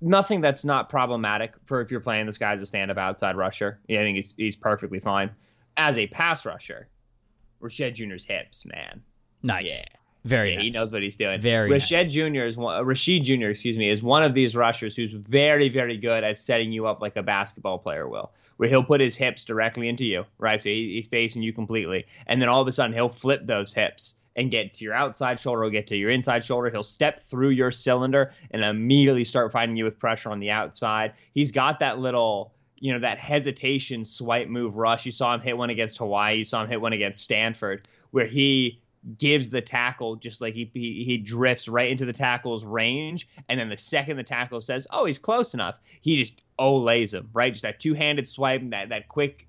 [0.00, 3.80] nothing that's not problematic for if you're playing this guy as a stand-up outside rusher.
[3.88, 5.30] Yeah, I think he's he's perfectly fine.
[5.76, 6.88] As a pass rusher,
[7.62, 9.02] Rashad Jr.'s hips, man.
[9.42, 9.70] Nice.
[9.70, 9.96] Yeah.
[10.24, 10.64] Very Yeah, nice.
[10.64, 11.40] he knows what he's doing.
[11.40, 12.12] Very Rashad nice.
[12.12, 12.44] Jr.
[12.44, 13.46] is one, Rashed Jr.
[13.46, 17.00] Excuse me is one of these rushers who's very very good at setting you up
[17.00, 20.60] like a basketball player will, where he'll put his hips directly into you, right?
[20.60, 23.72] So he, he's facing you completely, and then all of a sudden he'll flip those
[23.72, 27.22] hips and get to your outside shoulder, he'll get to your inside shoulder, he'll step
[27.22, 31.14] through your cylinder and immediately start fighting you with pressure on the outside.
[31.34, 35.06] He's got that little you know that hesitation swipe move rush.
[35.06, 36.36] You saw him hit one against Hawaii.
[36.38, 38.80] You saw him hit one against Stanford, where he
[39.18, 43.58] gives the tackle just like he, he he drifts right into the tackle's range, and
[43.58, 47.52] then the second the tackle says, "Oh, he's close enough," he just olays him right.
[47.52, 49.46] Just that two handed swipe, that that quick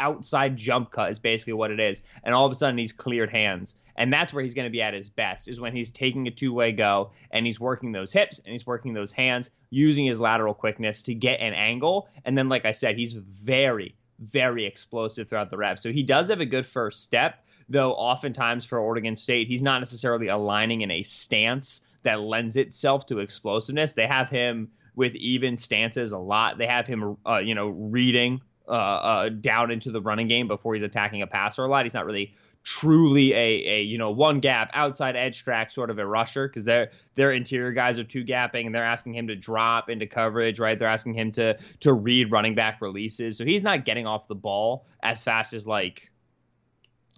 [0.00, 2.02] outside jump cut is basically what it is.
[2.22, 3.74] And all of a sudden he's cleared hands.
[3.96, 6.30] And that's where he's going to be at his best is when he's taking a
[6.30, 10.54] two-way go and he's working those hips and he's working those hands using his lateral
[10.54, 12.08] quickness to get an angle.
[12.24, 15.78] And then like I said, he's very very explosive throughout the rep.
[15.78, 19.78] So he does have a good first step, though oftentimes for Oregon State, he's not
[19.78, 23.92] necessarily aligning in a stance that lends itself to explosiveness.
[23.92, 26.58] They have him with even stances a lot.
[26.58, 30.74] They have him uh, you know, reading uh, uh, down into the running game before
[30.74, 31.84] he's attacking a passer a lot.
[31.84, 35.98] He's not really truly a, a you know one gap outside edge track sort of
[35.98, 39.36] a rusher because their their interior guys are two gapping and they're asking him to
[39.36, 43.62] drop into coverage right they're asking him to to read running back releases so he's
[43.62, 46.10] not getting off the ball as fast as like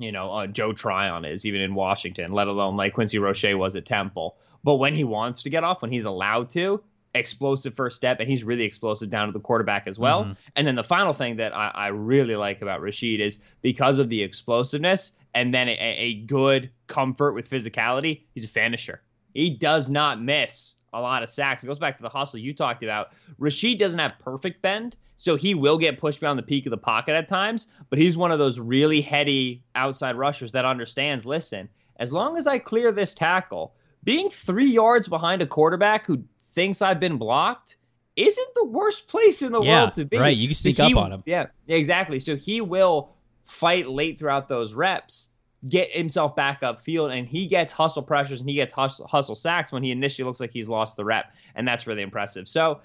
[0.01, 3.77] you know uh, Joe Tryon is even in Washington let alone like Quincy Roche was
[3.77, 6.83] at Temple but when he wants to get off when he's allowed to
[7.15, 10.25] explosive first step, and he's really explosive down to the quarterback as well.
[10.25, 10.33] Mm-hmm.
[10.57, 14.09] And then the final thing that I, I, really like about Rashed is because of
[14.09, 19.03] the explosiveness and then a, a, good comfort with physicality, he's a finisher.
[19.35, 21.63] He does not miss a lot of sacks.
[21.63, 23.13] It goes back to the hustle you talked about.
[23.39, 26.79] Rashed doesn't have perfect bend, so he will get pushed beyond the peak of the
[26.79, 31.69] pocket at times, but he's one of those really heady outside rushers that understands, listen,
[31.97, 36.81] as long as I clear this tackle, being three yards behind a quarterback who thinks
[36.81, 37.77] I've been blocked
[38.17, 40.17] isn't the worst place in the yeah, world to be.
[40.17, 41.23] Right, you can sneak so he, up on him.
[41.27, 42.19] Yeah, exactly.
[42.19, 43.11] So he will
[43.45, 45.29] fight late throughout those reps,
[45.69, 49.35] get himself back up field, and he gets hustle pressures and he gets hustle, hustle
[49.35, 52.49] sacks when he initially looks like he's lost the rep, and that's really impressive.
[52.49, 52.81] So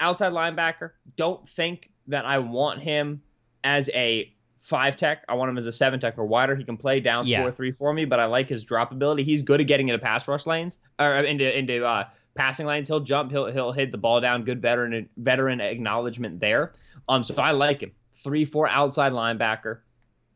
[0.00, 3.22] outside linebacker, don't think that I want him
[3.64, 4.32] as a
[4.62, 5.24] five tech.
[5.28, 6.54] I want him as a seven tech or wider.
[6.56, 7.42] He can play down Yeah.
[7.42, 9.22] four three for me, but I like his drop ability.
[9.24, 12.04] He's good at getting into pass rush lanes or into into uh,
[12.34, 12.88] passing lanes.
[12.88, 13.30] He'll jump.
[13.30, 14.44] He'll he'll hit the ball down.
[14.44, 16.72] Good veteran veteran acknowledgement there.
[17.08, 17.92] Um, so I like him.
[18.16, 19.78] Three four outside linebacker,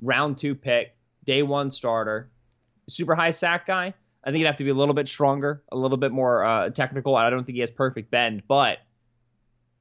[0.00, 0.94] round two pick,
[1.24, 2.30] day one starter,
[2.88, 3.94] super high sack guy.
[4.22, 6.68] I think he'd have to be a little bit stronger, a little bit more uh,
[6.70, 7.16] technical.
[7.16, 8.78] I don't think he has perfect bend, but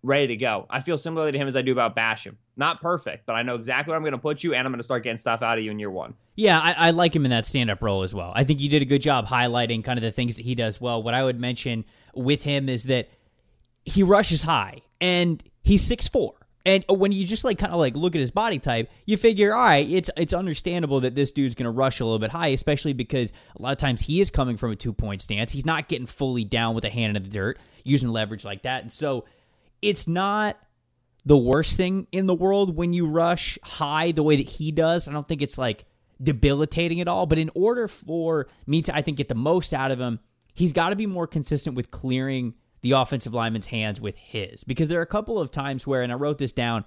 [0.03, 0.65] ready to go.
[0.69, 2.35] I feel similarly to him as I do about Basham.
[2.55, 4.79] Not perfect, but I know exactly where I'm going to put you, and I'm going
[4.79, 6.13] to start getting stuff out of you in year one.
[6.35, 8.31] Yeah, I, I like him in that stand up role as well.
[8.35, 10.79] I think you did a good job highlighting kind of the things that he does
[10.79, 11.03] well.
[11.03, 13.09] What I would mention with him is that
[13.85, 16.35] he rushes high and he's six four.
[16.65, 19.53] And when you just like kind of like look at his body type, you figure,
[19.53, 22.49] all right, it's it's understandable that this dude's going to rush a little bit high,
[22.49, 25.51] especially because a lot of times he is coming from a two point stance.
[25.51, 28.81] He's not getting fully down with a hand in the dirt, using leverage like that.
[28.81, 29.25] And so
[29.81, 30.57] it's not
[31.25, 35.07] the worst thing in the world when you rush high the way that he does.
[35.07, 35.85] I don't think it's like
[36.21, 37.25] debilitating at all.
[37.25, 40.19] But in order for me to, I think, get the most out of him,
[40.53, 44.63] he's got to be more consistent with clearing the offensive lineman's hands with his.
[44.63, 46.85] Because there are a couple of times where, and I wrote this down,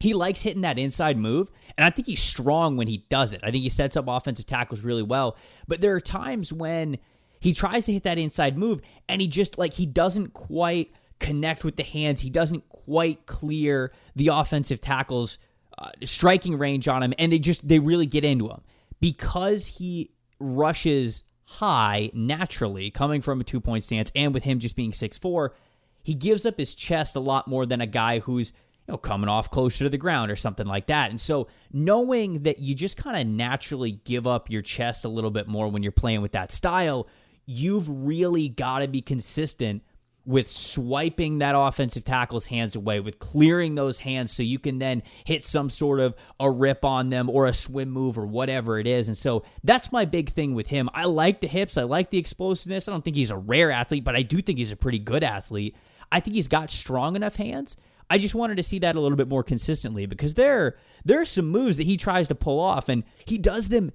[0.00, 3.40] he likes hitting that inside move, and I think he's strong when he does it.
[3.42, 5.36] I think he sets up offensive tackles really well.
[5.66, 6.98] But there are times when
[7.40, 11.64] he tries to hit that inside move, and he just like he doesn't quite connect
[11.64, 12.20] with the hands.
[12.20, 15.38] He doesn't quite clear the offensive tackles
[15.78, 18.62] uh, striking range on him, and they just they really get into him
[19.00, 24.76] because he rushes high naturally, coming from a two point stance, and with him just
[24.76, 25.54] being six four,
[26.02, 28.52] he gives up his chest a lot more than a guy who's
[28.86, 31.10] you know coming off closer to the ground or something like that.
[31.10, 35.30] And so knowing that you just kind of naturally give up your chest a little
[35.30, 37.08] bit more when you're playing with that style,
[37.46, 39.82] you've really got to be consistent
[40.28, 45.02] with swiping that offensive tackle's hands away, with clearing those hands so you can then
[45.24, 48.86] hit some sort of a rip on them or a swim move or whatever it
[48.86, 49.08] is.
[49.08, 50.90] And so that's my big thing with him.
[50.92, 52.86] I like the hips, I like the explosiveness.
[52.86, 55.24] I don't think he's a rare athlete, but I do think he's a pretty good
[55.24, 55.74] athlete.
[56.12, 57.78] I think he's got strong enough hands.
[58.10, 61.26] I just wanted to see that a little bit more consistently because there there are
[61.26, 63.92] some moves that he tries to pull off and he does them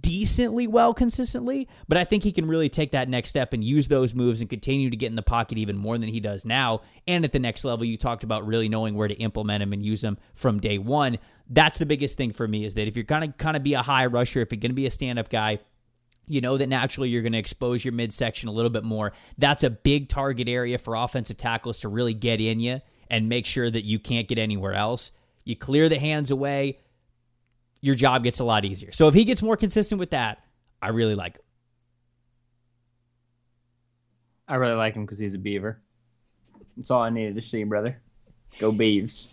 [0.00, 3.88] decently well consistently, but I think he can really take that next step and use
[3.88, 6.82] those moves and continue to get in the pocket even more than he does now.
[7.06, 9.82] And at the next level, you talked about really knowing where to implement him and
[9.82, 11.18] use them from day one.
[11.48, 13.82] That's the biggest thing for me is that if you're gonna kind of be a
[13.82, 15.60] high rusher, if you're gonna be a stand up guy,
[16.28, 19.12] you know that naturally you're going to expose your midsection a little bit more.
[19.38, 23.46] That's a big target area for offensive tackles to really get in you and make
[23.46, 25.12] sure that you can't get anywhere else.
[25.44, 26.78] You clear the hands away,
[27.80, 28.92] your job gets a lot easier.
[28.92, 30.42] So if he gets more consistent with that,
[30.80, 31.42] I really like him.
[34.46, 35.80] I really like him because he's a beaver.
[36.76, 38.00] That's all I needed to see, brother.
[38.58, 39.28] Go Beavs.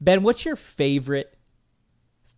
[0.00, 1.32] Ben, what's your favorite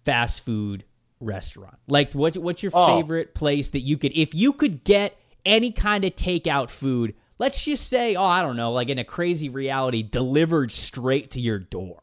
[0.04, 0.84] fast food
[1.20, 1.78] restaurant?
[1.88, 2.98] Like, what, what's your Oh.
[2.98, 7.64] favorite place that you could, if you could get any kind of takeout food, let's
[7.64, 11.58] just say, oh, I don't know, like in a crazy reality, delivered straight to your
[11.58, 12.02] door,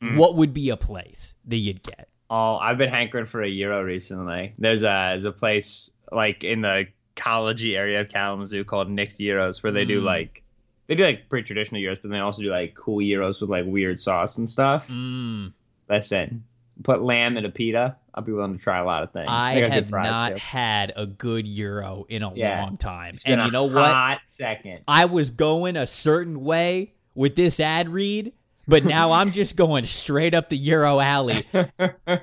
[0.00, 0.16] mm.
[0.16, 2.08] what would be a place that you'd get?
[2.28, 4.52] Oh, I've been hankering for a gyro recently.
[4.58, 6.86] There's a there's a place like in the
[7.16, 10.42] collegey area of Kalamazoo called Nick's Gyros where they do like
[10.88, 13.64] they do like pretty traditional gyros, but they also do like cool gyros with like
[13.66, 14.88] weird sauce and stuff.
[14.88, 15.52] Mm,
[15.88, 16.44] Listen,
[16.82, 17.96] put lamb in a pita.
[18.14, 19.26] I'll be willing to try a lot of things.
[19.28, 20.38] I have not too.
[20.38, 22.62] had a good gyro in a Yeah.
[22.62, 23.16] long time.
[23.26, 24.18] And you know what?
[24.28, 24.80] Second.
[24.88, 28.32] I was going a certain way with this ad read,
[28.68, 31.46] but now I'm just going straight up the Gyro alley.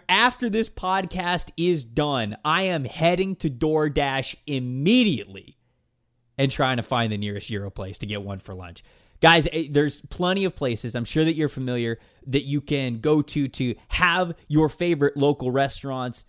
[0.10, 5.58] After this podcast is done, I am heading to DoorDash immediately
[6.38, 8.84] and trying to find the nearest Gyro place to get one for lunch.
[9.21, 13.21] Guys, eh, there's plenty of places I'm sure that you're familiar that you can go
[13.21, 16.25] to to have your favorite local restaurants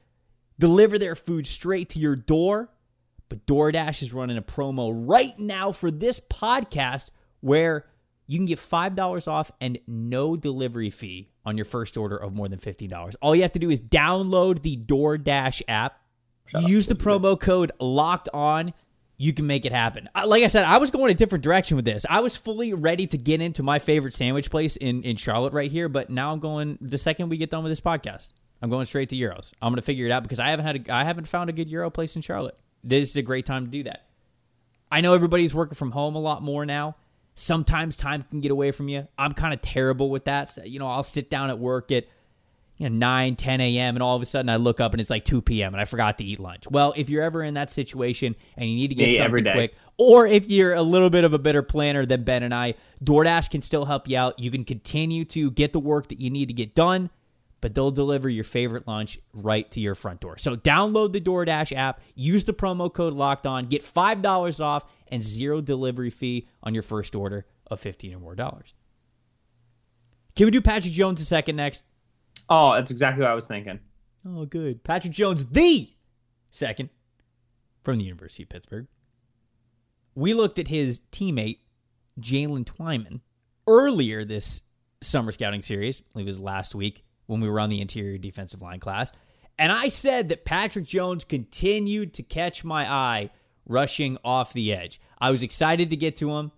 [0.61, 2.71] deliver their food straight to your door.
[3.29, 7.87] But DoorDash is running a promo right now for this podcast where
[8.27, 12.49] you can get $5 off and no delivery fee on your first order of more
[12.49, 13.17] than $50.
[13.21, 16.01] All you have to do is download the DoorDash app,
[16.61, 18.73] use the promo code locked on.
[19.17, 20.09] You can make it happen.
[20.27, 22.05] Like I said, I was going a different direction with this.
[22.09, 25.71] I was fully ready to get into my favorite sandwich place in, in Charlotte right
[25.71, 28.33] here, but now I'm going the second we get done with this podcast.
[28.61, 29.53] I'm going straight to Gyros.
[29.63, 31.53] I'm going to figure it out because I haven't had a, I haven't found a
[31.53, 32.57] good Gyro place in Charlotte.
[32.83, 34.07] This is a great time to do that.
[34.91, 36.97] I know everybody's working from home a lot more now.
[37.35, 39.09] Sometimes time can get away from you.
[39.19, 40.51] I'm kind of terrible with that.
[40.51, 42.07] So, you know, I'll sit down at work at
[42.77, 43.97] you know 9, 10 a.m.
[43.97, 45.75] and all of a sudden I look up and it's like 2 p.m.
[45.75, 46.69] and I forgot to eat lunch.
[46.69, 49.75] Well, if you're ever in that situation and you need to get Me something quick,
[49.97, 53.51] or if you're a little bit of a better planner than Ben and I, DoorDash
[53.51, 54.39] can still help you out.
[54.39, 57.11] You can continue to get the work that you need to get done,
[57.65, 60.37] but they'll deliver your favorite lunch right to your front door.
[60.37, 65.23] So download the DoorDash app, use the promo code locked on, get $5 off and
[65.23, 68.75] zero delivery fee on your first order of 15 or more dollars.
[70.37, 71.85] Can we do Patrick Jones a second next?
[72.51, 73.81] Oh, that's exactly what I was thinking.
[74.29, 74.85] Oh, good.
[74.85, 75.89] Patrick Jones, the
[76.51, 76.91] second
[77.83, 78.89] from the University of Pittsburgh.
[80.15, 81.61] We looked at his teammate,
[82.21, 83.23] Jaylen Twyman,
[83.67, 84.61] earlier this
[85.01, 86.03] summer scouting series.
[86.03, 89.13] I believe it was last week when we were on the interior defensive line class.
[89.59, 93.31] And I said that Patrick Jones continued to catch my eye
[93.67, 95.01] rushing off the edge.
[95.19, 96.53] I was excited to get to him.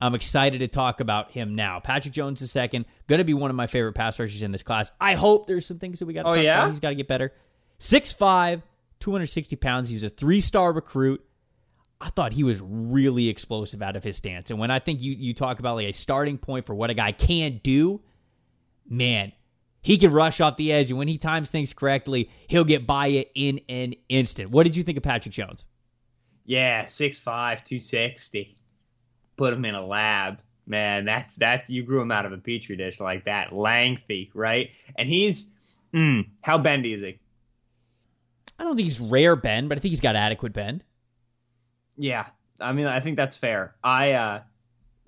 [0.00, 1.78] I'm excited to talk about him now.
[1.80, 2.86] Patrick Jones is second.
[3.06, 4.90] Going to be one of my favorite pass rushers in this class.
[5.00, 6.58] I hope there's some things that we got to Oh, talk yeah?
[6.58, 6.68] about.
[6.70, 7.32] He's got to get better.
[7.78, 8.62] 6'5,
[9.00, 9.88] 260 pounds.
[9.88, 11.24] He's a three star recruit.
[12.00, 14.50] I thought he was really explosive out of his stance.
[14.50, 16.94] And when I think you, you talk about like a starting point for what a
[16.94, 18.00] guy can do,
[18.88, 19.32] man,
[19.82, 20.90] he can rush off the edge.
[20.90, 24.50] And when he times things correctly, he'll get by it in an instant.
[24.50, 25.64] What did you think of Patrick Jones?
[26.44, 28.56] Yeah, 6'5", 260.
[29.36, 30.38] Put him in a lab.
[30.66, 33.52] Man, that's that's you grew him out of a petri dish like that.
[33.52, 34.70] Lengthy, right?
[34.96, 35.50] And he's
[35.92, 37.18] mm, how bendy is he?
[38.58, 40.84] I don't think he's rare bend, but I think he's got adequate bend.
[41.96, 42.26] Yeah,
[42.60, 43.74] I mean, I think that's fair.
[43.82, 44.42] I uh,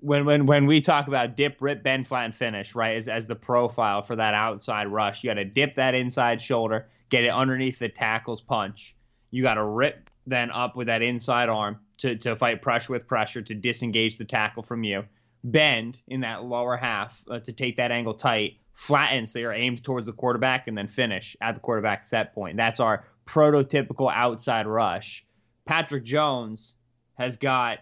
[0.05, 2.95] when when when we talk about dip, rip, bend, flat, and finish, right?
[2.95, 6.87] As as the profile for that outside rush, you got to dip that inside shoulder,
[7.09, 8.95] get it underneath the tackle's punch.
[9.31, 13.07] You got to rip then up with that inside arm to to fight pressure with
[13.07, 15.05] pressure to disengage the tackle from you.
[15.43, 18.57] Bend in that lower half uh, to take that angle tight.
[18.73, 22.57] Flatten so you're aimed towards the quarterback, and then finish at the quarterback set point.
[22.57, 25.25] That's our prototypical outside rush.
[25.65, 26.75] Patrick Jones
[27.17, 27.79] has got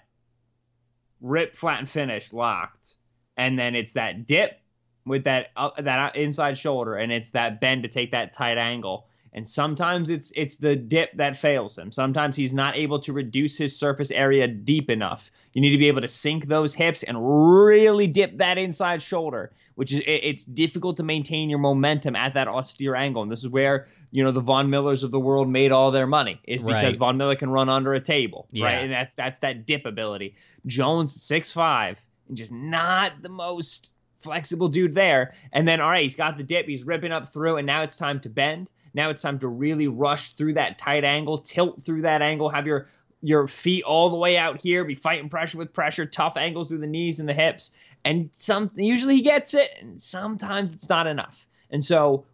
[1.23, 2.97] rip, flat, and finish locked,
[3.35, 4.59] and then it's that dip
[5.05, 9.07] with that uh, that inside shoulder, and it's that bend to take that tight angle.
[9.35, 11.91] And sometimes it's it's the dip that fails him.
[11.91, 15.31] Sometimes he's not able to reduce his surface area deep enough.
[15.53, 19.51] You need to be able to sink those hips and really dip that inside shoulder,
[19.75, 23.21] which is it, it's difficult to maintain your momentum at that austere angle.
[23.23, 26.07] And this is where you know the Von Millers of the world made all their
[26.07, 26.95] money is because Right.
[26.95, 28.65] Von Miller can run under a table, Yeah.
[28.65, 28.83] right?
[28.83, 30.35] And that's that's that dip ability.
[30.65, 35.33] Jones six five and just not the most flexible dude there.
[35.51, 37.97] And then all right, he's got the dip, he's ripping up through, and now it's
[37.97, 38.69] time to bend.
[38.93, 42.67] Now it's time to really rush through that tight angle, tilt through that angle, have
[42.67, 42.87] your
[43.25, 46.79] your feet all the way out here, be fighting pressure with pressure, tough angles through
[46.79, 47.71] the knees and the hips.
[48.05, 51.47] And some usually he gets it, and sometimes it's not enough.
[51.71, 52.25] And so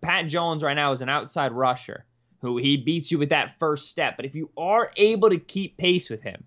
[0.00, 2.04] Pat Jones right now is an outside rusher
[2.40, 4.16] who he beats you with that first step.
[4.16, 6.44] But if you are able to keep pace with him,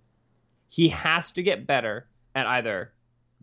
[0.70, 2.92] he has to get better at either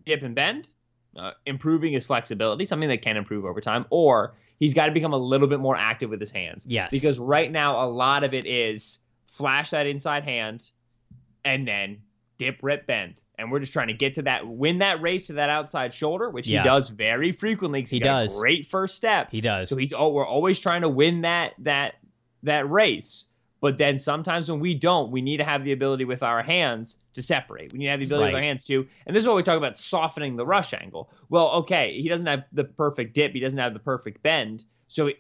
[0.07, 0.73] dip and bend,
[1.17, 5.13] uh, improving his flexibility, something that can improve over time, or he's got to become
[5.13, 6.65] a little bit more active with his hands.
[6.67, 6.91] Yes.
[6.91, 10.71] Because right now, a lot of it is flash that inside hand
[11.45, 11.99] and then
[12.39, 13.21] dip, rip, bend.
[13.39, 16.31] And we're just trying to get to that, win that race to that outside shoulder,
[16.31, 16.63] which Yeah.
[16.63, 17.83] he does very frequently.
[17.83, 18.37] He does.
[18.37, 19.31] great first step.
[19.31, 19.69] He does.
[19.69, 21.97] So he's oh, we're always trying to win that that
[22.45, 23.27] that race.
[23.61, 26.97] But then sometimes when we don't, we need to have the ability with our hands
[27.15, 27.73] to separate.
[27.73, 29.43] We need to have the ability with our hands to, and this is what we
[29.43, 31.11] talk about softening the rush angle.
[31.29, 35.11] Well, okay, he doesn't have the perfect dip, he doesn't have the perfect bend, so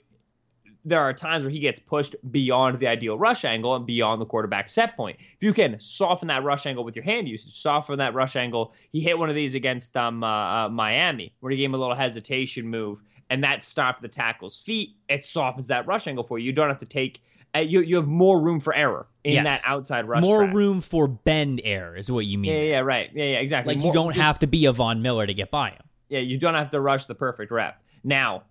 [0.85, 4.27] there are times where he gets pushed beyond the ideal rush angle and beyond the
[4.27, 5.17] quarterback set point.
[5.21, 8.73] If you can soften that rush angle with your hand usage, soften that rush angle.
[8.93, 11.79] He hit one of these against um, uh, uh, Miami, where he gave him a
[11.79, 14.97] little hesitation move, and that stopped the tackle's feet.
[15.09, 16.47] It softens that rush angle for you.
[16.47, 17.21] You don't have to take.
[17.55, 19.63] Uh, you you have more room for error in Yes.
[19.63, 20.23] that outside rush.
[20.23, 20.55] More track.
[20.55, 22.53] room for bend air is what you mean.
[22.53, 23.11] Yeah, yeah, yeah, right.
[23.15, 23.75] Yeah, yeah, exactly.
[23.75, 25.83] Like More- you don't have to be a Von Miller to get by him.
[26.11, 27.83] yeah, you don't have to rush the perfect rep.
[28.05, 28.43] Now,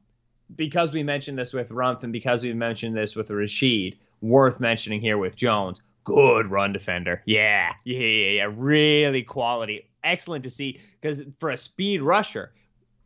[0.56, 5.02] because we mentioned this with Rumph and because we mentioned this with Rashed, worth mentioning
[5.02, 5.82] here with Jones.
[6.04, 7.22] Good run defender.
[7.26, 8.54] Yeah, yeah, yeah, yeah.
[8.56, 9.89] Really quality.
[10.04, 12.54] Excellent to see because for a speed rusher,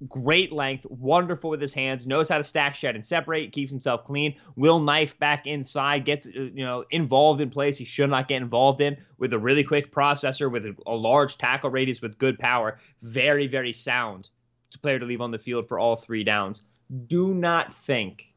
[0.07, 4.03] great length, wonderful with his hands, knows how to stack, shed, and separate, keeps himself
[4.03, 4.35] clean.
[4.55, 8.41] Will knife back inside, gets uh, you know involved in plays he should not get
[8.41, 12.37] involved in with a really quick processor, with a, a large tackle radius, with good
[12.37, 12.77] power.
[13.01, 14.29] Very, very sound
[14.77, 16.61] player to leave on the field for all three downs.
[17.07, 18.31] Do not think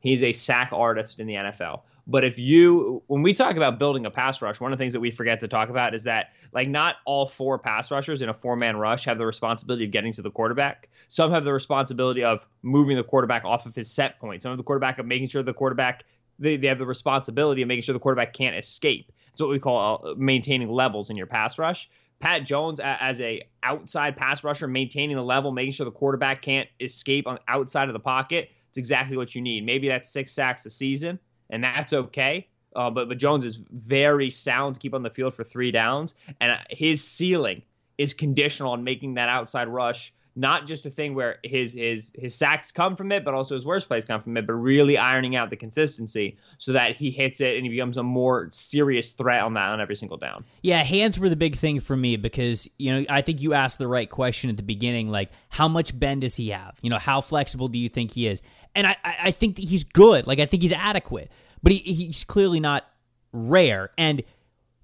[0.00, 1.82] He's a sack artist in the NFL.
[2.06, 4.94] But if you, when we talk about building a pass rush, one of the things
[4.94, 8.30] that we forget to talk about is that, like, not all four pass rushers in
[8.30, 10.88] a four man rush have the responsibility of getting to the quarterback.
[11.08, 14.40] Some have the responsibility of moving the quarterback off of his set point.
[14.40, 16.04] Some have the quarterback of making sure the quarterback,
[16.38, 19.12] they, they have the responsibility of making sure the quarterback can't escape.
[19.32, 21.90] It's what we call uh, maintaining levels in your pass rush.
[22.20, 26.68] Pat Jones as a outside pass rusher, maintaining the level, making sure the quarterback can't
[26.80, 28.50] escape on outside of the pocket.
[28.70, 29.64] It's exactly what you need.
[29.64, 31.18] Maybe that's six sacks a season
[31.50, 32.48] and that's okay.
[32.76, 36.14] Uh, but but Jones is very sound to keep on the field for three downs,
[36.40, 37.62] and uh, his ceiling
[37.96, 42.32] is conditional on making that outside rush not just a thing where his his his
[42.32, 45.34] sacks come from it, but also his worst plays come from it, but really ironing
[45.34, 49.42] out the consistency so that he hits it and he becomes a more serious threat
[49.42, 50.44] on that on every single down.
[50.62, 53.78] Yeah, hands were the big thing for me because you know I think you asked
[53.78, 56.78] the right question at the beginning, like how much bend does he have?
[56.82, 58.40] You know, how flexible do you think he is?
[58.76, 60.28] And I I think that he's good.
[60.28, 61.32] Like I think he's adequate,
[61.64, 62.84] but he, he's clearly not
[63.32, 64.22] rare and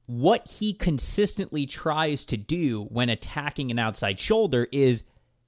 [0.07, 5.05] what he consistently tries to do when attacking an outside shoulder is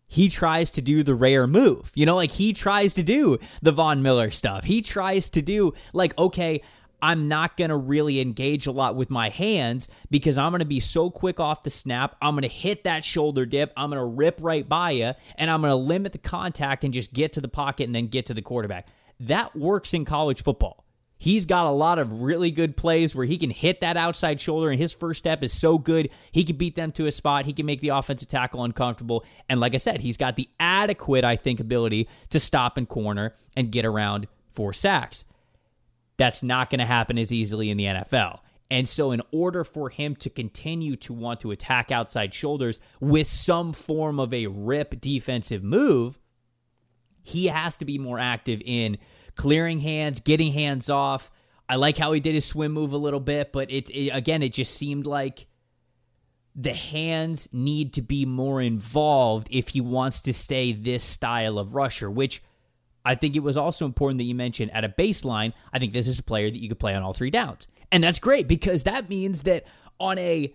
[0.09, 1.90] he tries to do the rare move.
[1.94, 4.64] You know, like he tries to do the Von Miller stuff.
[4.64, 6.62] He tries to do, like, okay,
[7.02, 10.64] I'm not going to really engage a lot with my hands because I'm going to
[10.64, 12.16] be so quick off the snap.
[12.22, 13.72] I'm going to hit that shoulder dip.
[13.76, 16.94] I'm going to rip right by you, and I'm going to limit the contact and
[16.94, 18.86] just get to the pocket and then get to the quarterback.
[19.20, 20.86] That works in college football.
[21.19, 24.71] He's got a lot of really good plays where he can hit that outside shoulder,
[24.71, 26.11] and his first step is so good.
[26.31, 27.47] He can beat them to a spot.
[27.47, 29.25] He can make the offensive tackle uncomfortable.
[29.49, 33.35] And like I said, he's got the adequate, I think, ability to stop and corner
[33.57, 35.25] and get around for sacks.
[36.19, 38.41] That's not going to happen as easily in the NFL.
[38.71, 43.29] And so, in order for him to continue to want to attack outside shoulders with
[43.29, 46.19] some form of a rip defensive move,
[47.23, 48.99] he has to be more active in
[49.37, 51.30] clearing hands, getting hands off.
[51.68, 54.43] I like how he did his swim move a little bit, but it, it again,
[54.43, 55.47] it just seemed like
[56.55, 61.74] the hands need to be more involved if he wants to stay this style of
[61.74, 62.43] rusher, which
[63.05, 65.53] I think it was also important that you mentioned at a baseline.
[65.72, 67.68] I think this is a player that you could play on all three downs.
[67.93, 69.64] And that's great because that means that
[70.01, 70.55] on a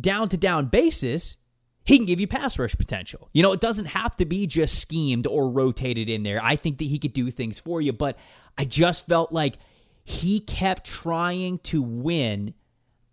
[0.00, 1.36] down to down basis,
[1.84, 3.28] he can give you pass rush potential.
[3.32, 6.40] You know, it doesn't have to be just schemed or rotated in there.
[6.42, 8.18] I think that he could do things for you, but
[8.58, 9.56] I just felt like
[10.04, 12.54] he kept trying to win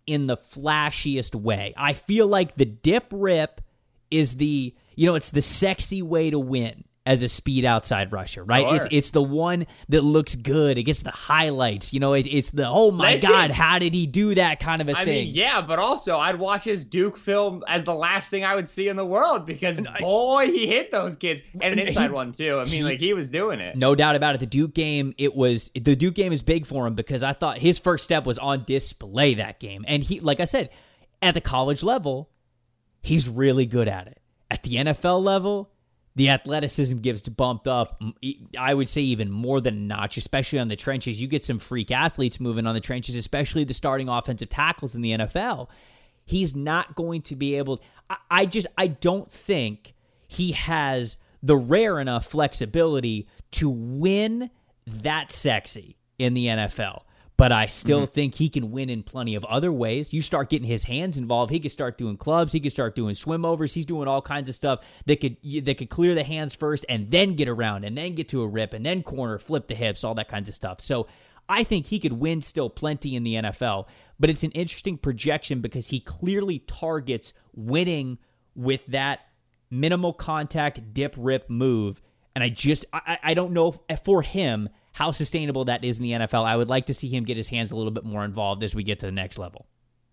[0.06, 1.74] in the flashiest way.
[1.76, 3.60] I feel like the dip rip
[4.10, 8.44] is the, you know, it's the sexy way to win as a speed outside rusher,
[8.44, 8.68] right?
[8.68, 8.76] Sure.
[8.76, 10.76] It's it's the one that looks good.
[10.76, 11.94] It gets the highlights.
[11.94, 14.82] You know, it, it's the oh my Listen, god, how did he do that kind
[14.82, 15.26] of a I thing?
[15.28, 18.68] Mean, yeah, but also I'd watch his Duke film as the last thing I would
[18.68, 22.34] see in the world because boy, he hit those kids and an inside he, one
[22.34, 22.58] too.
[22.58, 23.74] I mean, he, like he was doing it.
[23.74, 24.40] No doubt about it.
[24.40, 27.56] The Duke game, it was the Duke game is big for him because I thought
[27.56, 30.68] his first step was on display that game, and he, like I said,
[31.22, 32.28] at the college level,
[33.00, 34.20] he's really good at it.
[34.50, 35.70] At the NFL level
[36.18, 38.02] the athleticism gets bumped up,
[38.58, 41.20] I would say even more than a notch, especially on the trenches.
[41.20, 45.00] You get some freak athletes moving on the trenches, especially the starting offensive tackles in
[45.00, 45.68] the NFL.
[46.24, 47.80] He's not going to be able.
[48.28, 49.94] I just, I don't think
[50.26, 54.50] he has the rare enough flexibility to win
[54.88, 57.02] that sexy in the NFL
[57.38, 58.12] but I still mm-hmm.
[58.12, 60.12] think he can win in plenty of other ways.
[60.12, 63.14] You start getting his hands involved, he could start doing clubs, he could start doing
[63.14, 66.54] swim overs, he's doing all kinds of stuff that could that could clear the hands
[66.54, 69.68] first and then get around and then get to a rip and then corner, flip
[69.68, 70.80] the hips, all that kinds of stuff.
[70.80, 71.06] So
[71.48, 73.86] I think he could win still plenty in the NFL,
[74.18, 78.18] but it's an interesting projection because he clearly targets winning
[78.56, 79.20] with that
[79.70, 82.02] minimal contact dip rip move.
[82.34, 84.68] And I just I, I don't know if, for him
[84.98, 86.44] how sustainable that is in the NFL.
[86.44, 88.74] I would like to see him get his hands a little bit more involved as
[88.74, 89.68] we get to the next level.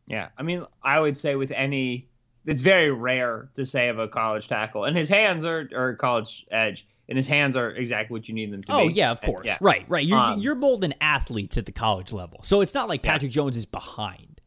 [0.05, 2.07] Yeah, I mean, I would say with any,
[2.45, 6.45] it's very rare to say of a college tackle, and his hands are are college
[6.51, 8.93] edge, and his hands are exactly what you need them to oh, be.
[8.93, 9.57] yeah, of course, yeah.
[9.59, 10.05] right, right.
[10.05, 13.41] You're um, you're molding athletes at the college level, so it's not like Patrick yeah.
[13.41, 14.39] Jones is behind.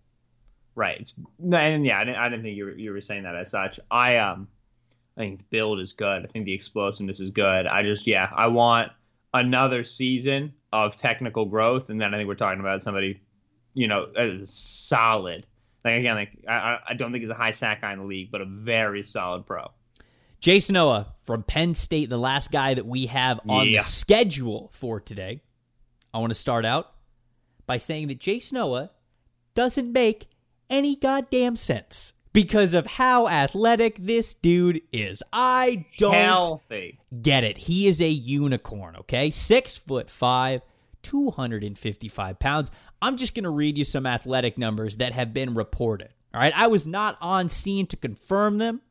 [0.76, 1.14] Right, it's,
[1.52, 3.80] and yeah, I didn't, I didn't think you were, you were saying that as such.
[3.90, 4.46] I um,
[5.16, 6.24] I think the build is good.
[6.24, 7.66] I think the explosiveness is good.
[7.66, 8.92] I just yeah, I want
[9.34, 13.20] another season of technical growth, and then I think we're talking about somebody,
[13.74, 14.06] you know,
[14.44, 15.46] solid.
[15.84, 18.30] Like again, like I, I don't think he's a high sack guy in the league,
[18.30, 19.70] but a very solid pro.
[20.40, 23.80] Jayson Oweh from Penn State, the last guy that we have on yeah.
[23.80, 25.42] the schedule for today.
[26.14, 26.92] I want to start out
[27.66, 28.90] by saying that Jayson Oweh
[29.54, 30.28] doesn't make
[30.70, 35.24] any goddamn sense because of how athletic this dude is.
[35.32, 37.00] I don't Healthy.
[37.20, 37.58] get it.
[37.58, 39.30] He is a unicorn, okay?
[39.30, 40.62] Six foot five,
[41.02, 42.70] 255 pounds.
[43.02, 46.10] I'm just going to read you some athletic numbers that have been reported.
[46.32, 46.52] All right.
[46.56, 48.82] I was not on scene to confirm them.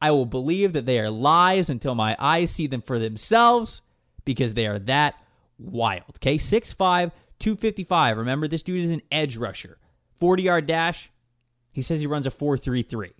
[0.00, 3.82] I will believe that they are lies until my eyes see them for themselves
[4.24, 5.22] because they are that
[5.58, 6.16] wild.
[6.16, 6.38] Okay.
[6.38, 8.16] 6'5, 255.
[8.16, 9.76] Remember, this dude is an edge rusher.
[10.18, 11.10] 40 yard dash.
[11.78, 13.12] He says he runs a 4.33.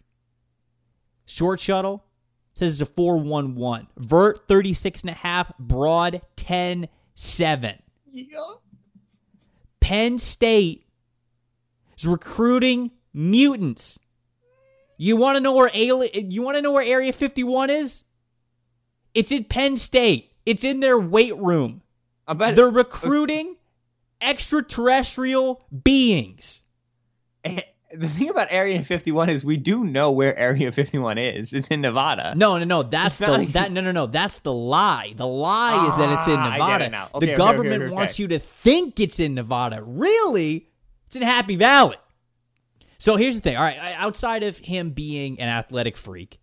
[1.26, 2.04] Short shuttle
[2.54, 3.86] says it's a 4.11.
[3.96, 5.56] Vert 36 and a half.
[5.60, 7.78] Broad 10.7.
[8.10, 8.38] Yeah.
[9.78, 10.88] Penn State
[11.96, 14.00] is recruiting mutants.
[14.96, 18.02] You want to know where alien, you want to know where Area 51 is?
[19.14, 20.32] It's in Penn State.
[20.44, 21.82] It's in their weight room.
[22.26, 23.54] I bet They're recruiting
[24.20, 26.64] extraterrestrial beings.
[27.92, 31.52] The thing about Area 51 is we do know where Area 51 is.
[31.52, 32.34] It's in Nevada.
[32.36, 32.82] No, no, no.
[32.82, 34.06] That's the like- that no, no, no.
[34.06, 35.14] That's the lie.
[35.16, 36.84] The lie is that it's in Ah, Nevada.
[37.14, 39.82] Okay, the okay, government okay, wants you to think it's in Nevada.
[39.82, 40.68] Really,
[41.06, 41.96] it's in Happy Valley.
[42.98, 43.56] So here's the thing.
[43.56, 46.38] All right, outside of him being an athletic freak,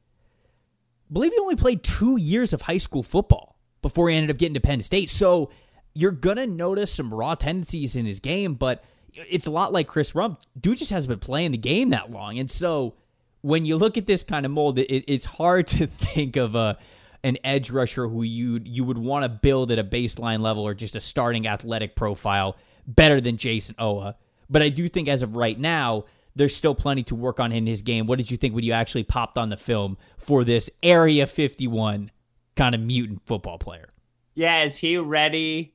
[1.09, 4.37] I believe he only played two years of high school football before he ended up
[4.39, 5.09] getting to Penn State.
[5.09, 5.51] So
[5.93, 8.83] you're gonna notice some raw tendencies in his game, but
[9.15, 10.37] it's a lot like Chris Rumph.
[10.59, 12.95] Dude just hasn't been playing the game that long, and so
[13.41, 16.77] when you look at this kind of mold, it, it's hard to think of a
[17.23, 20.73] an edge rusher who you you would want to build at a baseline level or
[20.73, 22.55] just a starting athletic profile
[22.87, 24.15] better than Jayson Oweh.
[24.49, 26.05] But I do think as of right now,
[26.35, 28.07] there's still plenty to work on in his game.
[28.07, 32.11] What did you think when you actually popped on the film for this Area 51
[32.55, 33.89] kind of mutant football player?
[34.35, 35.73] Yeah, is he ready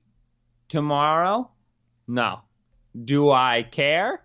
[0.69, 1.51] tomorrow?
[2.07, 2.41] No.
[3.05, 4.23] Do I care?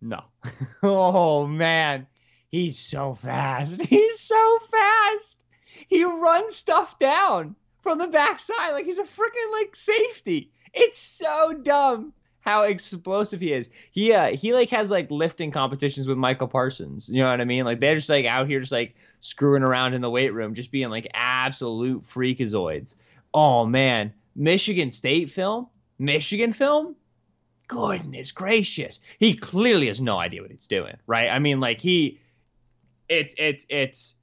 [0.00, 0.24] No.
[0.82, 2.06] oh man,
[2.48, 3.80] he's so fast.
[3.86, 5.42] He's so fast.
[5.88, 10.50] He runs stuff down from the backside like he's a freaking like safety.
[10.72, 13.70] It's so dumb how explosive he is.
[13.92, 17.08] He uh he like has like lifting competitions with Micah Parsons.
[17.08, 17.64] You know what I mean?
[17.64, 20.70] Like they're just like out here just like screwing around in the weight room, just
[20.70, 22.96] being like absolute freakazoids.
[23.32, 25.68] Oh man, Michigan State film,
[25.98, 26.96] Michigan film.
[27.70, 31.28] Goodness gracious, he clearly has no idea what he's doing, right?
[31.28, 32.18] I mean, like he,
[33.08, 34.16] it's it's it's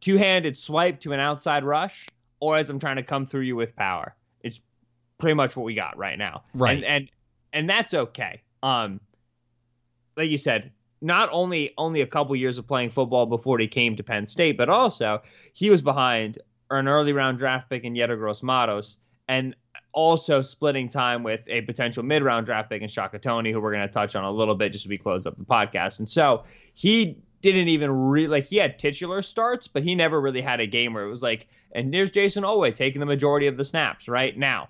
[0.00, 2.08] two-handed swipe to an outside rush,
[2.40, 4.16] or as I'm trying to come through you with power.
[4.42, 4.60] It's
[5.16, 6.78] pretty much what we got right now, Right.
[6.78, 7.10] And and
[7.52, 8.42] and that's okay.
[8.64, 8.98] Um,
[10.16, 13.94] like you said, not only only a couple years of playing football before he came
[13.94, 15.22] to Penn State, but also
[15.52, 16.40] he was behind
[16.72, 19.54] an early round draft pick in Yetur Gross Matos, and
[19.92, 23.72] also splitting time with a potential mid round draft pick in Shaka Toney, who we're
[23.72, 25.98] going to touch on a little bit just as we close up the podcast.
[25.98, 30.40] And so he didn't even really like he had titular starts, but he never really
[30.40, 33.56] had a game where it was like, and there's Jayson Oweh taking the majority of
[33.56, 34.68] the snaps right now.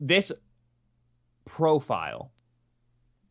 [0.00, 0.32] This
[1.44, 2.30] profile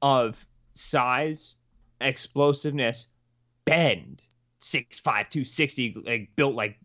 [0.02, 1.56] of size,
[2.02, 3.08] explosiveness,
[3.66, 4.24] bend,
[4.62, 6.80] 6'5, 260, like built like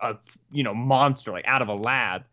[0.00, 0.16] a
[0.50, 2.24] you know monster, like out of a lab.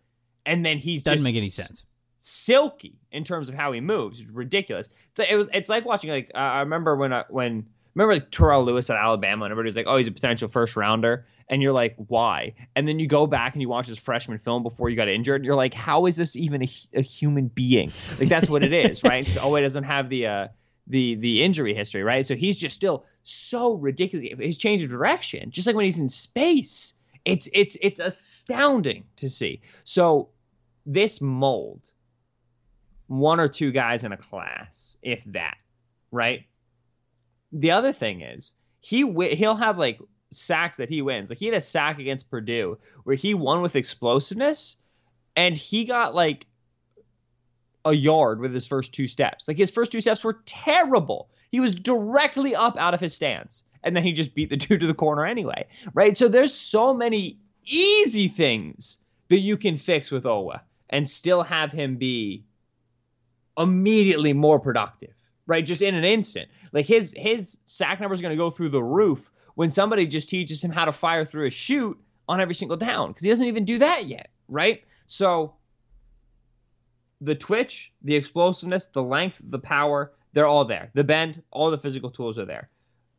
[0.46, 1.84] And then he's Doesn't just make any sense.
[2.22, 4.22] silky in terms of how he moves.
[4.22, 4.90] It's ridiculous.
[5.16, 5.50] So it was.
[5.54, 7.66] It's like watching like uh, I remember when I, when
[7.96, 11.26] remember like Terrell Lewis at Alabama, and everybody's like, oh, he's a potential first rounder,
[11.50, 12.54] and you're like, why?
[12.76, 15.42] And then you go back and you watch his freshman film before you got injured,
[15.42, 17.92] and you're like, how is this even a, a human being?
[18.20, 19.26] Like that's what it is, right?
[19.26, 20.48] So, oh, it doesn't have the uh
[20.88, 22.26] the the injury history, right?
[22.26, 24.28] So he's just still so ridiculous.
[24.40, 26.96] He's changed of direction, just like when he's in space.
[27.26, 29.62] It's it's it's astounding to see.
[29.86, 30.28] So
[30.86, 31.90] this mold
[33.08, 35.58] one or two guys in a class, if that,
[36.12, 36.46] right?
[37.52, 40.00] The other thing is he wi- he'll have like
[40.32, 41.30] sacks that he wins.
[41.30, 44.78] Like he had a sack against Purdue where he won with explosiveness,
[45.36, 46.48] and he got like
[47.86, 49.48] a yard with his first two steps.
[49.48, 51.30] Like his first two steps were terrible.
[51.52, 54.80] He was directly up out of his stance, and then he just beat the dude
[54.80, 56.18] to the corner anyway, right?
[56.18, 58.98] So there's so many easy things
[59.30, 60.60] that you can fix with Oweh
[60.94, 62.46] and still have him be
[63.58, 65.14] immediately more productive,
[65.48, 65.66] right?
[65.66, 66.50] Just in an instant.
[66.72, 70.30] Like his his sack number is going to go through the roof when somebody just
[70.30, 73.48] teaches him how to fire through a shoot on every single down because he doesn't
[73.48, 74.84] even do that yet, right?
[75.08, 75.56] So
[77.22, 80.92] the twitch, the explosiveness, the length, the power, they're all there.
[80.94, 82.70] The bend, all the physical tools are there.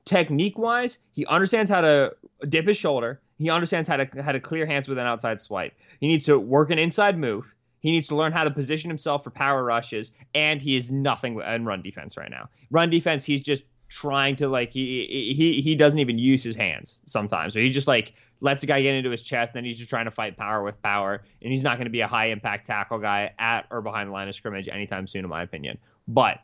[0.04, 2.14] Technique wise, he understands how to
[2.48, 3.20] dip his shoulder.
[3.36, 5.72] He understands how to how to clear hands with an outside swipe.
[5.98, 7.52] He needs to work an inside move.
[7.84, 11.38] He needs to learn how to position himself for power rushes, and he is nothing
[11.38, 12.48] in run defense right now.
[12.70, 17.02] Run defense, he's just trying to like he he he doesn't even use his hands
[17.04, 17.52] sometimes.
[17.52, 19.90] So he just like lets a guy get into his chest, and then he's just
[19.90, 21.22] trying to fight power with power.
[21.42, 24.14] And he's not going to be a high impact tackle guy at or behind the
[24.14, 25.76] line of scrimmage anytime soon, in my opinion.
[26.08, 26.38] But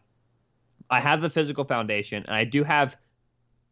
[0.91, 2.99] I have the physical foundation, and I do have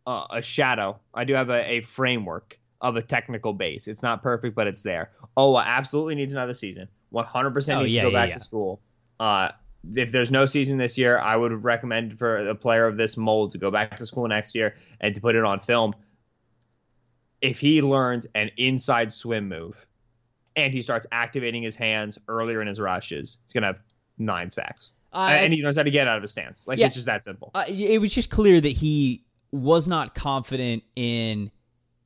[0.06, 1.00] uh, a shadow.
[1.12, 3.88] I do have a, a framework of a technical base.
[3.88, 5.10] It's not perfect, but it's there.
[5.36, 6.88] Oh, absolutely needs another season.
[7.12, 8.34] 100% Oh, needs yeah, to go yeah, back yeah.
[8.34, 8.80] to school.
[9.20, 9.48] Uh,
[9.94, 13.52] if there's no season this year, I would recommend for a player of this mold
[13.52, 15.94] to go back to school next year and to put it on film.
[17.40, 19.86] If he learns an inside swim move
[20.56, 23.78] and he starts activating his hands earlier in his rushes, he's going to have
[24.18, 24.92] nine sacks.
[25.12, 26.66] I- and he knows how to get out of a stance.
[26.66, 27.50] Like, it's just that simple.
[27.54, 31.50] uh, it was just clear that he was not confident in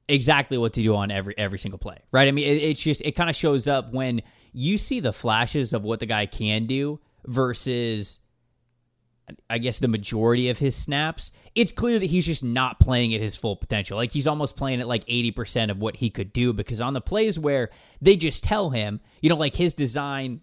[0.08, 2.28] exactly what to do on every every single play, right?
[2.28, 4.20] I mean, it, it's just it kind of shows up when
[4.52, 8.20] you see the flashes of what the guy can do versus,
[9.48, 11.32] I guess, the majority of his snaps.
[11.54, 13.96] It's clear that he's just not playing at his full potential.
[13.96, 16.94] Like he's almost playing at like eighty percent of what he could do because on
[16.94, 20.40] the plays where they just tell him, you know, like his design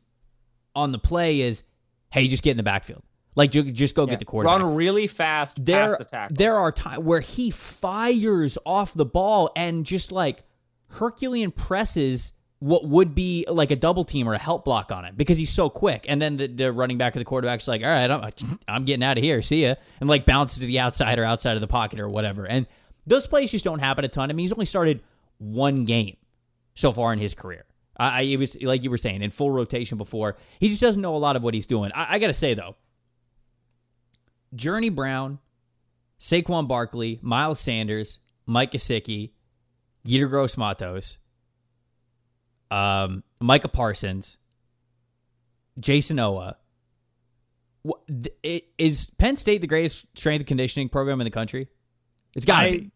[0.75, 1.63] on the play is,
[2.11, 3.03] hey, just get in the backfield.
[3.35, 7.21] Like just go get the quarterback Run really fast there, the there are times where
[7.21, 10.43] he fires off the ball and just like
[10.89, 15.15] Herculean presses what would be like a double team or a help block on it
[15.15, 16.05] because he's so quick.
[16.09, 19.03] And then the, the running back or the quarterback's like, all right, I'm, I'm getting
[19.03, 19.41] out of here.
[19.41, 19.75] See ya.
[20.01, 22.45] And like bounces to the outside or outside of the pocket or whatever.
[22.45, 22.67] And
[23.07, 24.29] those plays just don't happen a ton.
[24.29, 25.01] I mean, he's only started
[25.37, 26.17] one game
[26.75, 27.65] so far in his career.
[27.97, 30.37] I, it was like you were saying in full rotation before.
[30.59, 31.91] He just doesn't know a lot of what he's doing.
[31.93, 32.75] I, I got to say though,
[34.53, 35.39] Journey Brown,
[36.19, 39.31] Saquon Barkley, Miles Sanders, Mike Gesicki,
[40.05, 41.17] Yetur Gross Matos,
[42.71, 44.37] um, Micah Parsons,
[45.79, 46.53] Jayson Oweh.
[48.77, 51.69] Is Penn State the greatest strength and conditioning program in the country?
[52.35, 52.91] It's got to I- be.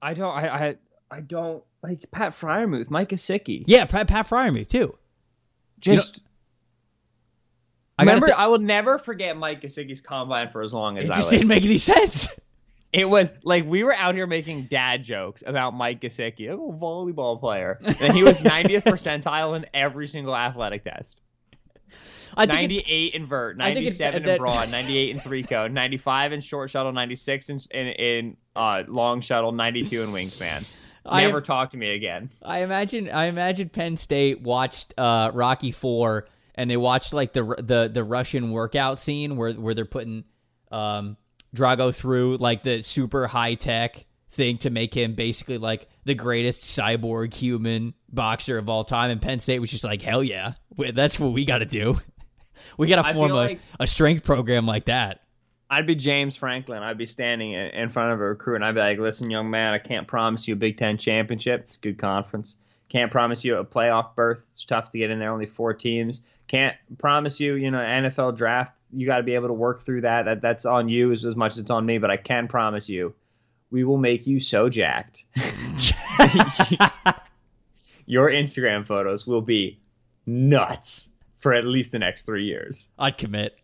[0.00, 0.34] I don't.
[0.34, 0.48] I.
[0.48, 0.76] I,
[1.10, 3.64] I don't like Pat Freiermuth, Mike Gesicki.
[3.66, 4.96] Yeah, Pat, Pat Freiermuth too.
[5.78, 6.20] Just
[7.98, 11.08] I gotta remember, thi- I will never forget Mike Gesicki's combine for as long as
[11.08, 11.40] it I just live.
[11.40, 12.28] didn't make any sense.
[12.94, 17.40] It was like we were out here making dad jokes about Mike Gesicki, a volleyball
[17.40, 21.20] player, and he was 90th percentile in every single athletic test.
[22.36, 25.18] I think it- 98 in vert, I think it's- 97 that- in broad, 98 in
[25.20, 30.10] three code, 95 in short shuttle, 96 in in, in uh, long shuttle, 92 in
[30.10, 30.64] wingspan.
[31.06, 32.30] I Never talk to me again.
[32.42, 37.42] I imagine I imagine Penn State watched uh, Rocky Four and they watched like the
[37.58, 40.24] the the Russian workout scene where where they're putting
[40.72, 41.16] um,
[41.54, 46.62] Drago through like the super high tech thing to make him basically like the greatest
[46.78, 49.10] cyborg human boxer of all time.
[49.10, 50.54] And Penn State was just like, hell yeah,
[50.92, 52.00] that's what we got to do.
[52.78, 55.20] we got to form a, like- a strength program like that.
[55.70, 56.82] I'd be James Franklin.
[56.82, 59.50] I'd be standing in in front of a recruit and I'd be like, listen, young
[59.50, 61.64] man, I can't promise you a Big Ten championship.
[61.66, 62.56] It's a good conference.
[62.90, 64.46] Can't promise you a playoff berth.
[64.52, 66.22] It's tough to get in there, only four teams.
[66.46, 68.78] Can't promise you, you know, NFL draft.
[68.94, 70.24] You got to be able to work through that.
[70.24, 72.88] That That's on you as, as much as it's on me, but I can promise
[72.88, 73.14] you,
[73.70, 75.24] we will make you so jacked.
[78.06, 79.80] Your Instagram photos will be
[80.26, 82.88] nuts for at least the next three years.
[82.98, 83.58] I'd commit.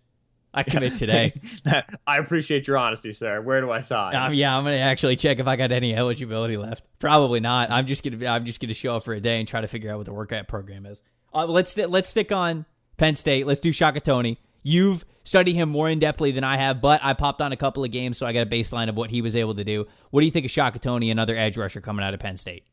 [0.52, 1.32] I commit today.
[2.06, 3.40] I appreciate your honesty, sir.
[3.40, 4.16] Where do I sign?
[4.16, 6.88] Um, yeah, I'm gonna actually check if I got any eligibility left.
[6.98, 7.70] Probably not.
[7.70, 9.92] I'm just gonna I'm just gonna show up for a day and try to figure
[9.92, 11.00] out what the workout program is.
[11.32, 12.66] Uh, let's let's stick on
[12.96, 13.46] Penn State.
[13.46, 14.38] Let's do Shaka Toney.
[14.64, 17.84] You've studied him more in depthly than I have, but I popped on a couple
[17.84, 19.86] of games, so I got a baseline of what he was able to do.
[20.10, 22.64] What do you think of Shaka Toney, another edge rusher coming out of Penn State?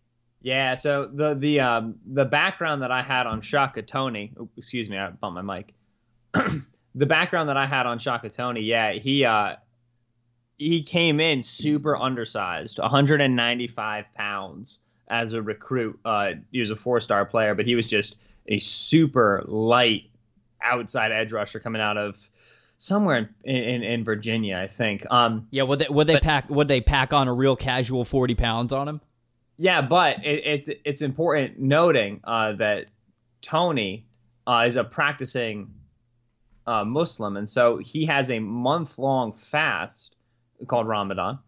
[0.42, 4.98] Yeah, so the the um the background that I had on Shaka Toney, excuse me,
[4.98, 5.76] I bumped my mic.
[6.96, 9.58] the background that I had on Shaka Toney, yeah, he uh
[10.58, 16.00] he came in super undersized, 195 pounds as a recruit.
[16.04, 20.10] Uh, he was a four star player, but he was just a super light
[20.60, 22.28] outside edge rusher coming out of
[22.78, 25.06] somewhere in in, in Virginia, I think.
[25.12, 28.06] Um, Yeah, would they would they But- pack would they pack on a real casual
[28.06, 29.02] forty pounds on him?
[29.58, 32.92] Yeah, but it, it's it's important noting uh, that
[33.42, 34.06] Toney
[34.46, 35.74] uh, is a practicing
[36.68, 40.16] uh, Muslim, and so he has a month long fast
[40.68, 41.40] called Ramadan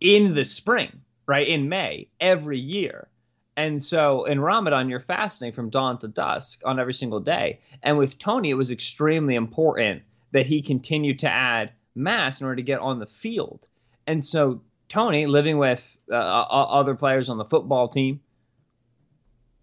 [0.00, 3.08] in the spring, right in May every year.
[3.56, 7.60] And so in Ramadan, you're fasting from dawn to dusk on every single day.
[7.82, 10.02] And with Toney, it was extremely important
[10.32, 13.66] that he continued to add mass in order to get on the field.
[14.06, 18.20] And so Toney, living with uh, other players on the football team,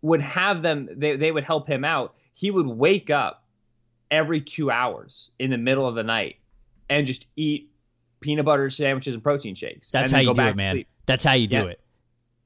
[0.01, 2.15] would have them, they, they would help him out.
[2.33, 3.43] He would wake up
[4.09, 6.37] every two hours in the middle of the night
[6.89, 7.71] and just eat
[8.21, 9.91] peanut butter sandwiches and protein shakes.
[9.91, 10.85] That's how you do it, man.
[11.05, 11.65] That's how you do Yeah.
[11.65, 11.81] it.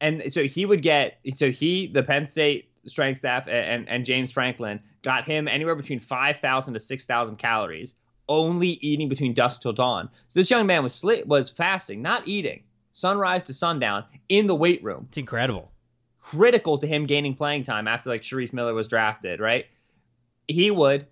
[0.01, 4.05] And so he would get so he the Penn State strength staff and and, and
[4.05, 7.93] James Franklin got him anywhere between five thousand to six thousand calories,
[8.29, 10.09] only eating between dusk till dawn.
[10.27, 14.55] So this young man was slit was fasting, not eating, sunrise to sundown in the
[14.55, 15.05] weight room.
[15.09, 15.71] It's incredible.
[16.21, 19.65] Critical to him gaining playing time after like Shareef Miller was drafted, right?
[20.47, 21.05] He would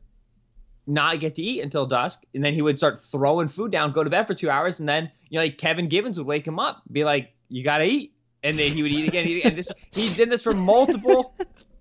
[0.88, 4.04] not get to eat until dusk, and then he would start throwing food down, go
[4.04, 6.60] to bed for two hours, and then you know like Kevin Gibbons would wake him
[6.60, 9.28] up, be like, "You gotta eat," and then he would eat again.
[9.28, 9.52] Eat again.
[9.52, 11.36] And this, he did this for multiple,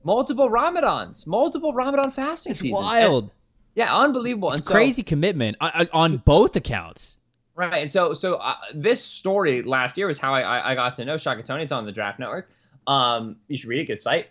[0.04, 2.84] multiple Ramadans, multiple Ramadan fasting It's seasons.
[2.84, 3.22] wild.
[3.24, 3.32] And-
[3.74, 4.52] yeah, unbelievable.
[4.52, 7.16] It's so, crazy commitment uh, uh, on both accounts.
[7.54, 10.96] Right, and so so uh, this story last year was how I I, I got
[10.96, 11.62] to know Shaka Toney.
[11.64, 12.50] It's on the Draft Network.
[12.86, 13.86] Um, you should read it.
[13.86, 14.28] Good site.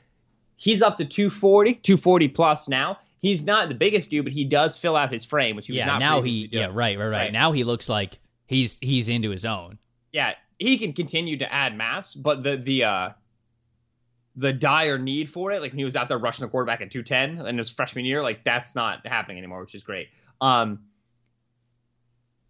[0.55, 2.97] He's up to 240, 240 plus now.
[3.21, 5.77] He's not the biggest dude, but he does fill out his frame, which he was
[5.77, 5.99] Yeah, not.
[5.99, 6.63] now he doing.
[6.63, 7.31] yeah, right, right, right, Right.
[7.33, 9.77] Now he looks like he's he's into his own.
[10.11, 13.09] yeah, he can continue to add mass, but the the uh
[14.35, 16.91] the dire need for it, like when he was out there rushing the quarterback at
[16.91, 20.09] 210 in his freshman year, like that's not happening anymore, which is great.
[20.41, 20.79] Um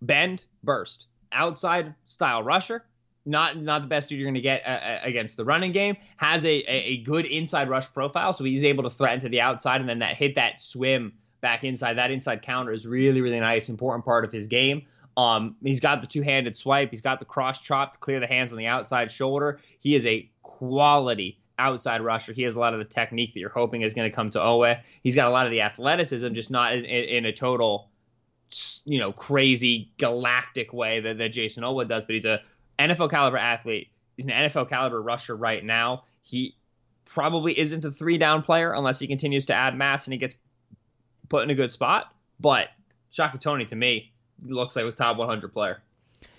[0.01, 2.85] bend, burst, outside style rusher.
[3.25, 5.97] Not not the best dude you're going to get uh, uh, against the running game.
[6.17, 9.81] Has a, a good inside rush profile, so he's able to threaten to the outside,
[9.81, 11.97] and then that hit that swim back inside.
[11.97, 14.83] That inside counter is really really nice, important part of his game.
[15.17, 16.91] Um, he's got the two-handed swipe.
[16.91, 19.59] He's got the cross chop to clear the hands on the outside shoulder.
[19.81, 22.33] He is a quality outside rusher.
[22.33, 24.39] He has a lot of the technique that you're hoping is going to come to
[24.39, 24.81] Oweh.
[25.03, 27.89] He's got a lot of the athleticism, just not in, in, in a total,
[28.85, 32.05] you know, crazy galactic way that, that Jayson Oweh does.
[32.05, 32.41] But he's a
[32.79, 33.89] NFL caliber athlete.
[34.15, 36.03] He's an NFL caliber rusher right now.
[36.23, 36.55] He
[37.05, 40.35] probably isn't a three down player unless he continues to add mass and he gets
[41.27, 42.13] put in a good spot.
[42.39, 42.69] But
[43.11, 44.11] Shaka Toney to me
[44.45, 45.81] looks like a top 100 player.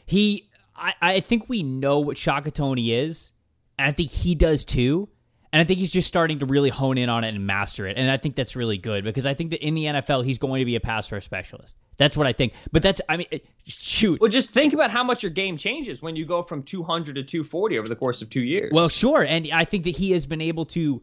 [0.06, 3.32] He, I, I think we know what Shaka Toney is,
[3.80, 5.08] and I think he does too.
[5.52, 7.96] And I think he's just starting to really hone in on it and master it.
[7.96, 10.60] And I think that's really good because I think that in the NFL, he's going
[10.60, 11.76] to be a pass rush specialist.
[11.96, 12.54] That's what I think.
[12.70, 13.26] But that's, I mean,
[13.66, 14.20] shoot.
[14.20, 17.24] Well, just think about how much your game changes when you go from 200 to
[17.24, 18.70] 240 over the course of two years.
[18.72, 21.02] Well, sure, and I think that he has been able to,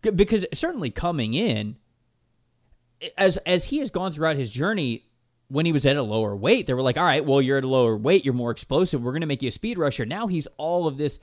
[0.00, 1.76] because certainly coming in,
[3.18, 5.04] as as he has gone throughout his journey,
[5.48, 7.64] when he was at a lower weight, they were like, "All right, well, you're at
[7.64, 9.02] a lower weight, you're more explosive.
[9.02, 11.20] We're going to make you a speed rusher." Now he's all of this,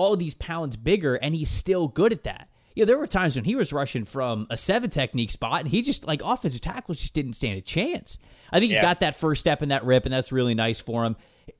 [0.00, 2.48] all these pounds bigger, and he's still good at that.
[2.74, 5.68] You know, there were times when he was rushing from a seven technique spot, and
[5.68, 8.18] he just like offensive tackles just didn't stand a chance.
[8.52, 8.82] I think he's Yeah.
[8.82, 11.16] got that first step in that rip, and that's really nice for him.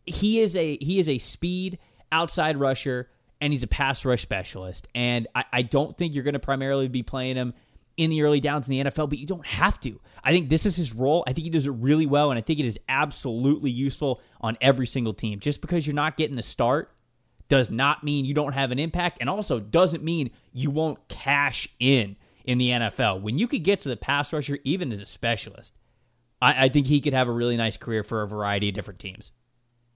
[0.07, 1.79] He is a he is a speed
[2.13, 3.11] outside rusher,
[3.41, 4.89] and he's a pass rush specialist.
[4.95, 7.55] And I, I don't think you're going to primarily be playing him
[7.97, 10.01] in the early downs in the NFL, but you don't have to.
[10.25, 11.23] I think this is his role.
[11.27, 14.57] I think he does it really well, and I think it is absolutely useful on
[14.61, 15.41] every single team.
[15.41, 16.93] Just because you're not getting the start
[17.51, 21.69] does not mean you don't have an impact, and also doesn't mean you won't cash
[21.79, 23.21] in in the NFL.
[23.21, 25.77] When you could get to the pass rusher, even as a specialist,
[26.41, 29.01] I, I think he could have a really nice career for a variety of different
[29.01, 29.33] teams.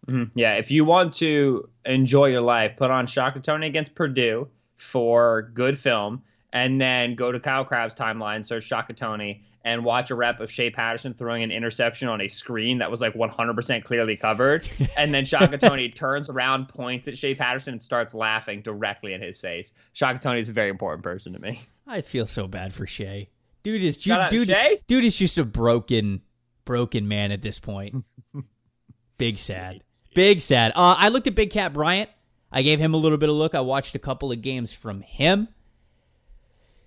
[0.09, 0.39] Mm-hmm.
[0.39, 5.51] yeah, if you want to enjoy your life, put on Shaka Toney against Purdue for
[5.55, 10.15] good film, and then go to Kyle Crabbs' timeline, search Shaka Toney, and watch a
[10.15, 14.17] rep of Shea Patterson throwing an interception on a screen that was like 100% clearly
[14.17, 14.69] covered.
[14.99, 19.23] and then Shaka Toney turns around, points at Shea Patterson, and starts laughing directly in
[19.23, 19.73] his face.
[19.95, 21.63] Shaka Toney is a very important person to me.
[21.87, 23.31] I feel so bad for Shea.
[23.63, 24.81] Dude is out dude, Shea.
[24.87, 26.21] dude is just a broken,
[26.67, 28.05] broken man at this point.
[29.19, 29.83] Big sad.
[30.15, 30.73] Big sad.
[30.77, 32.11] Uh, I looked at Big Kat Bryant.
[32.53, 33.55] I gave him a little bit of look.
[33.55, 35.49] I watched a couple of games from him.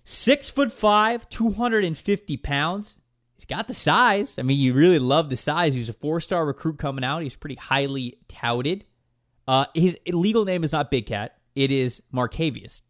[0.10, 3.01] Six foot five, 250 pounds.
[3.36, 4.39] He's got the size.
[4.39, 5.74] I mean, you really love the size.
[5.74, 7.24] He was a four star recruit coming out.
[7.24, 8.86] He's pretty highly touted.
[9.49, 11.36] Uh, his legal name is not Big Kat.
[11.55, 12.84] It is Marcavius.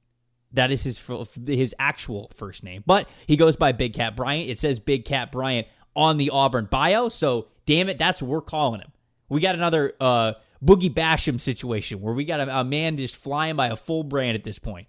[0.54, 1.04] That is his
[1.48, 4.52] his actual first name, but he goes by Big Kat Bryant.
[4.52, 5.66] It says Big Kat Bryant
[5.96, 8.92] on the Auburn bio, so damn it, that's what we're calling him.
[9.28, 13.56] We got another uh, Boogie Basham situation where we got a, a man just flying
[13.56, 14.86] by a full brand at this point.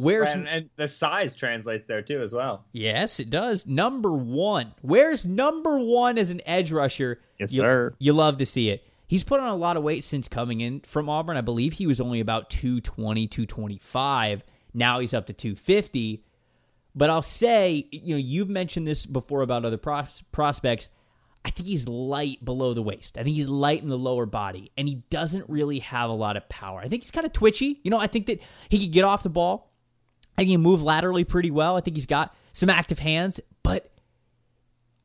[0.00, 2.64] Where's And, and the size translates there too, as well.
[2.72, 3.66] yes, it does.
[3.66, 4.74] Number one.
[4.82, 7.20] Where's number one as an edge rusher?
[7.38, 7.94] Yes, you, sir.
[7.98, 8.84] You love to see it.
[9.06, 11.36] He's put on a lot of weight since coming in from Auburn.
[11.36, 14.44] I believe he was only about 220, 225.
[14.72, 16.24] Now he's up to 250.
[16.94, 20.88] But I'll say, you know, you've mentioned this before about other pros- prospects.
[21.44, 23.16] I think he's light below the waist.
[23.16, 26.36] I think he's light in the lower body, and he doesn't really have a lot
[26.36, 26.80] of power.
[26.80, 27.80] I think he's kind of twitchy.
[27.82, 29.69] You know, I think that he could get off the ball.
[30.40, 31.76] I think he can move laterally pretty well.
[31.76, 33.92] I think he's got some active hands, but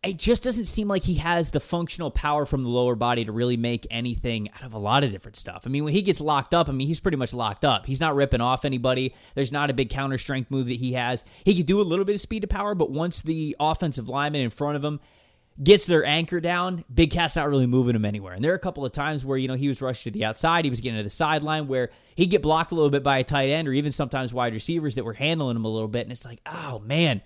[0.02, 3.34] it just doesn't seem like he has the functional power from the lower body to
[3.34, 5.64] really make anything out of a lot of different stuff.
[5.66, 7.86] I mean, when he gets locked up, I mean, he's pretty much locked up.
[7.86, 9.14] He's not ripping off anybody.
[9.34, 11.26] There's not a big counter strength move that he has.
[11.44, 14.40] He could do a little bit of speed to power, but once the offensive lineman
[14.40, 15.02] in front of him
[15.62, 18.34] gets their anchor down, Big Kat's not really moving him anywhere.
[18.34, 20.26] And there are a couple of times where, you know, he was rushed to the
[20.26, 23.20] outside, he was getting to the sideline where he'd get blocked a little bit by
[23.20, 26.04] a tight end or even sometimes wide receivers that were handling him a little bit.
[26.04, 27.22] And it's like, oh man,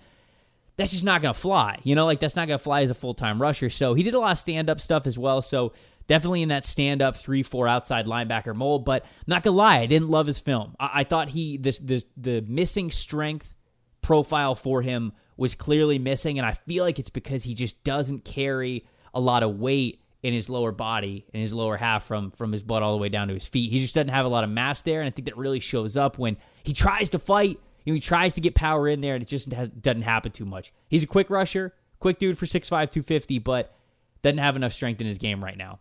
[0.76, 1.80] that's just not going to fly.
[1.82, 3.68] You know, like that's not going to fly as a full time rusher.
[3.68, 5.42] So he did a lot of stand up stuff as well.
[5.42, 5.72] So
[6.10, 8.84] definitely in that stand up three four outside linebacker mold.
[8.84, 10.74] But I'm not gonna lie, I didn't love his film.
[10.78, 13.54] I, I thought he this this the missing strength
[14.02, 18.24] profile for him was clearly missing, and I feel like it's because he just doesn't
[18.24, 18.84] carry
[19.14, 22.62] a lot of weight in his lower body in his lower half from from his
[22.62, 23.70] butt all the way down to his feet.
[23.70, 25.96] He just doesn't have a lot of mass there, and I think that really shows
[25.96, 29.14] up when he tries to fight you know, he tries to get power in there,
[29.14, 30.72] and it just has, doesn't happen too much.
[30.88, 33.74] He's a quick rusher, quick dude for 6'5", 250, but
[34.22, 35.78] doesn't have enough strength in his game right now.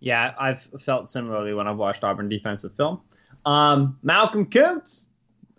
[0.00, 3.00] Yeah, I've felt similarly when I've watched Auburn defensive film.
[3.44, 5.08] Um, Malcolm Koonce,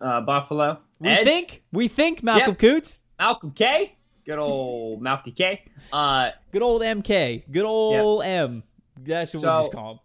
[0.02, 0.80] uh, Buffalo.
[1.00, 1.26] We Edge.
[1.26, 2.60] think we think Malcolm yep.
[2.60, 3.02] Koonce.
[3.20, 3.95] Malcolm K.
[4.26, 5.64] Good old Malcolm K.
[5.93, 7.43] Uh, good old MK.
[7.52, 8.30] Good old yep.
[8.30, 8.64] M.
[9.00, 10.00] That's what so, we'll just call him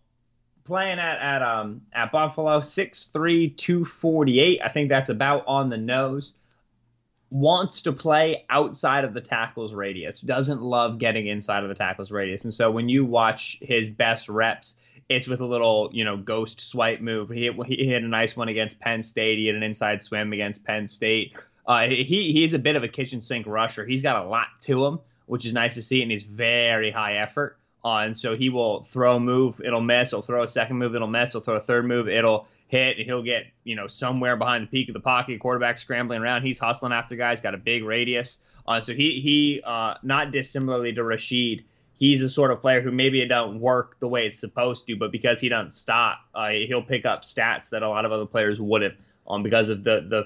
[0.65, 4.61] playing at at um at Buffalo, 6'3", 248.
[4.63, 6.37] I think that's about on the nose.
[7.31, 10.21] Wants to play outside of the tackles radius.
[10.21, 12.45] Doesn't love getting inside of the tackles radius.
[12.45, 14.77] And so when you watch his best reps,
[15.15, 17.31] it's with a little, you know, ghost swipe move.
[17.31, 19.39] He, he hit a nice one against Penn State.
[19.39, 21.37] He had an inside swim against Penn State.
[21.67, 23.87] Uh, he he's a bit of a kitchen sink rusher.
[23.87, 27.19] He's got a lot to him, which is nice to see, and he's very high
[27.19, 27.57] effort.
[27.85, 30.11] Uh, and so he will throw a move, it'll miss.
[30.11, 31.33] He'll throw a second move, it'll miss.
[31.33, 34.69] He'll throw a third move, it'll hit, and he'll get you know somewhere behind the
[34.69, 35.41] peak of the pocket.
[35.41, 36.43] Quarterback scrambling around.
[36.43, 37.41] He's hustling after guys.
[37.41, 38.41] Got a big radius.
[38.67, 41.65] Uh, so he he uh, not dissimilarly to Rashed.
[42.03, 44.97] He's a sort of player who maybe it doesn't work the way it's supposed to,
[44.97, 48.27] but because he doesn't stop, uh, he'll pick up stats that a lot of other
[48.27, 48.95] players wouldn't,
[49.29, 50.25] um, because of the the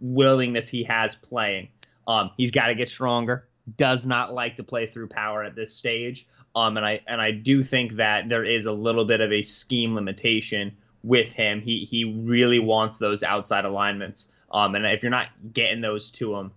[0.00, 1.68] willingness he has playing.
[2.08, 3.46] Um, he's got to get stronger.
[3.76, 6.26] Does not like to play through power at this stage.
[6.56, 9.42] Um, and I and I do think that there is a little bit of a
[9.42, 11.60] scheme limitation with him.
[11.60, 14.32] He he really wants those outside alignments.
[14.50, 16.50] Um, and if you're not getting those to him,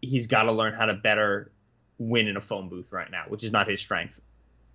[0.00, 1.52] he's got to learn how to better
[1.98, 4.20] win in a phone booth right now, which is not his strength.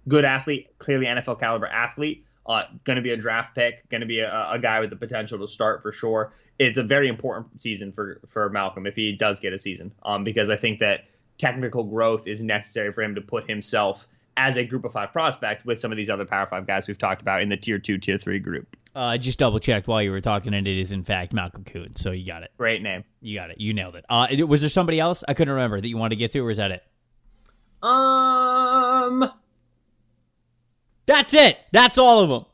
[0.08, 2.26] Good athlete, clearly NFL caliber athlete.
[2.46, 4.98] Uh, going to be a draft pick, going to be a, a, guy with the
[4.98, 6.34] potential to start for sure.
[6.60, 10.26] It's a very important season for for Malcolm if he does get a season, um,
[10.26, 11.06] because I think that
[11.38, 14.06] technical growth is necessary for him to put himself
[14.36, 16.98] as a group of five prospect with some of these other power five guys we've
[16.98, 18.76] talked about in the tier two, tier three group.
[18.96, 21.34] Uh, I uh, just double checked while you were talking, and it is in fact
[21.34, 21.96] Malcolm Coon.
[21.96, 22.52] So you got it.
[22.58, 23.04] Great name.
[23.22, 23.60] You got it.
[23.60, 24.06] You nailed it.
[24.10, 26.52] Uh, was there somebody else I couldn't remember that you wanted to get to, or
[26.52, 26.84] is that it?
[27.84, 29.30] Um,
[31.06, 31.60] that's it.
[31.72, 32.46] That's all of them.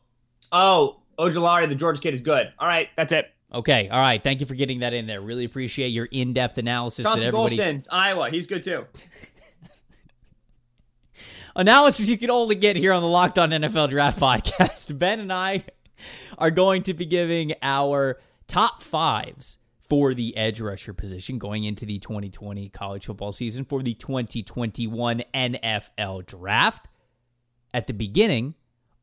[0.52, 2.52] Oh, Ojulari, the Georgia kid, is good.
[2.58, 3.32] All right, that's it.
[3.54, 4.24] Okay, all right.
[4.24, 5.22] Thank you for getting that in there.
[5.22, 7.06] Really appreciate your in-depth analysis.
[7.06, 7.58] That everybody...
[7.58, 8.86] Golston, Iowa, he's good too.
[11.56, 14.98] analysis you can only get here on the Locked On NFL Draft podcast.
[14.98, 15.64] Ben and I
[16.38, 19.58] are going to be giving our top fives
[19.90, 25.24] for the edge rusher position going into the 2020 college football season for the 2021
[25.34, 26.88] NFL draft
[27.74, 28.54] at the beginning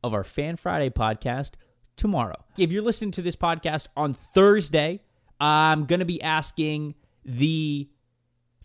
[0.03, 1.51] of our Fan Friday podcast
[1.97, 2.37] tomorrow.
[2.57, 5.01] If you're listening to this podcast on Thursday,
[5.41, 7.89] I'm going to be asking the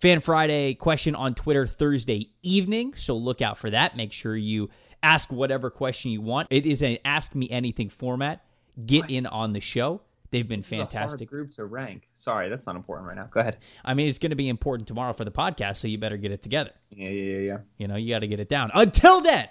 [0.00, 2.94] Fan Friday question on Twitter Thursday evening.
[2.94, 3.96] So look out for that.
[3.96, 4.70] Make sure you
[5.02, 6.48] ask whatever question you want.
[6.50, 8.44] It is an Ask Me Anything format.
[8.86, 10.02] Get in on the show.
[10.32, 11.28] They've been this fantastic.
[11.28, 12.08] group to rank.
[12.16, 13.28] Sorry, that's not important right now.
[13.30, 13.58] Go ahead.
[13.84, 16.32] I mean, it's going to be important tomorrow for the podcast, so you better get
[16.32, 16.70] it together.
[16.90, 17.58] Yeah, yeah, yeah.
[17.76, 18.70] You know, you got to get it down.
[18.72, 19.46] Until then,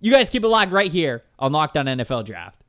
[0.00, 2.63] you guys keep it locked right here on Locked On NFL Draft.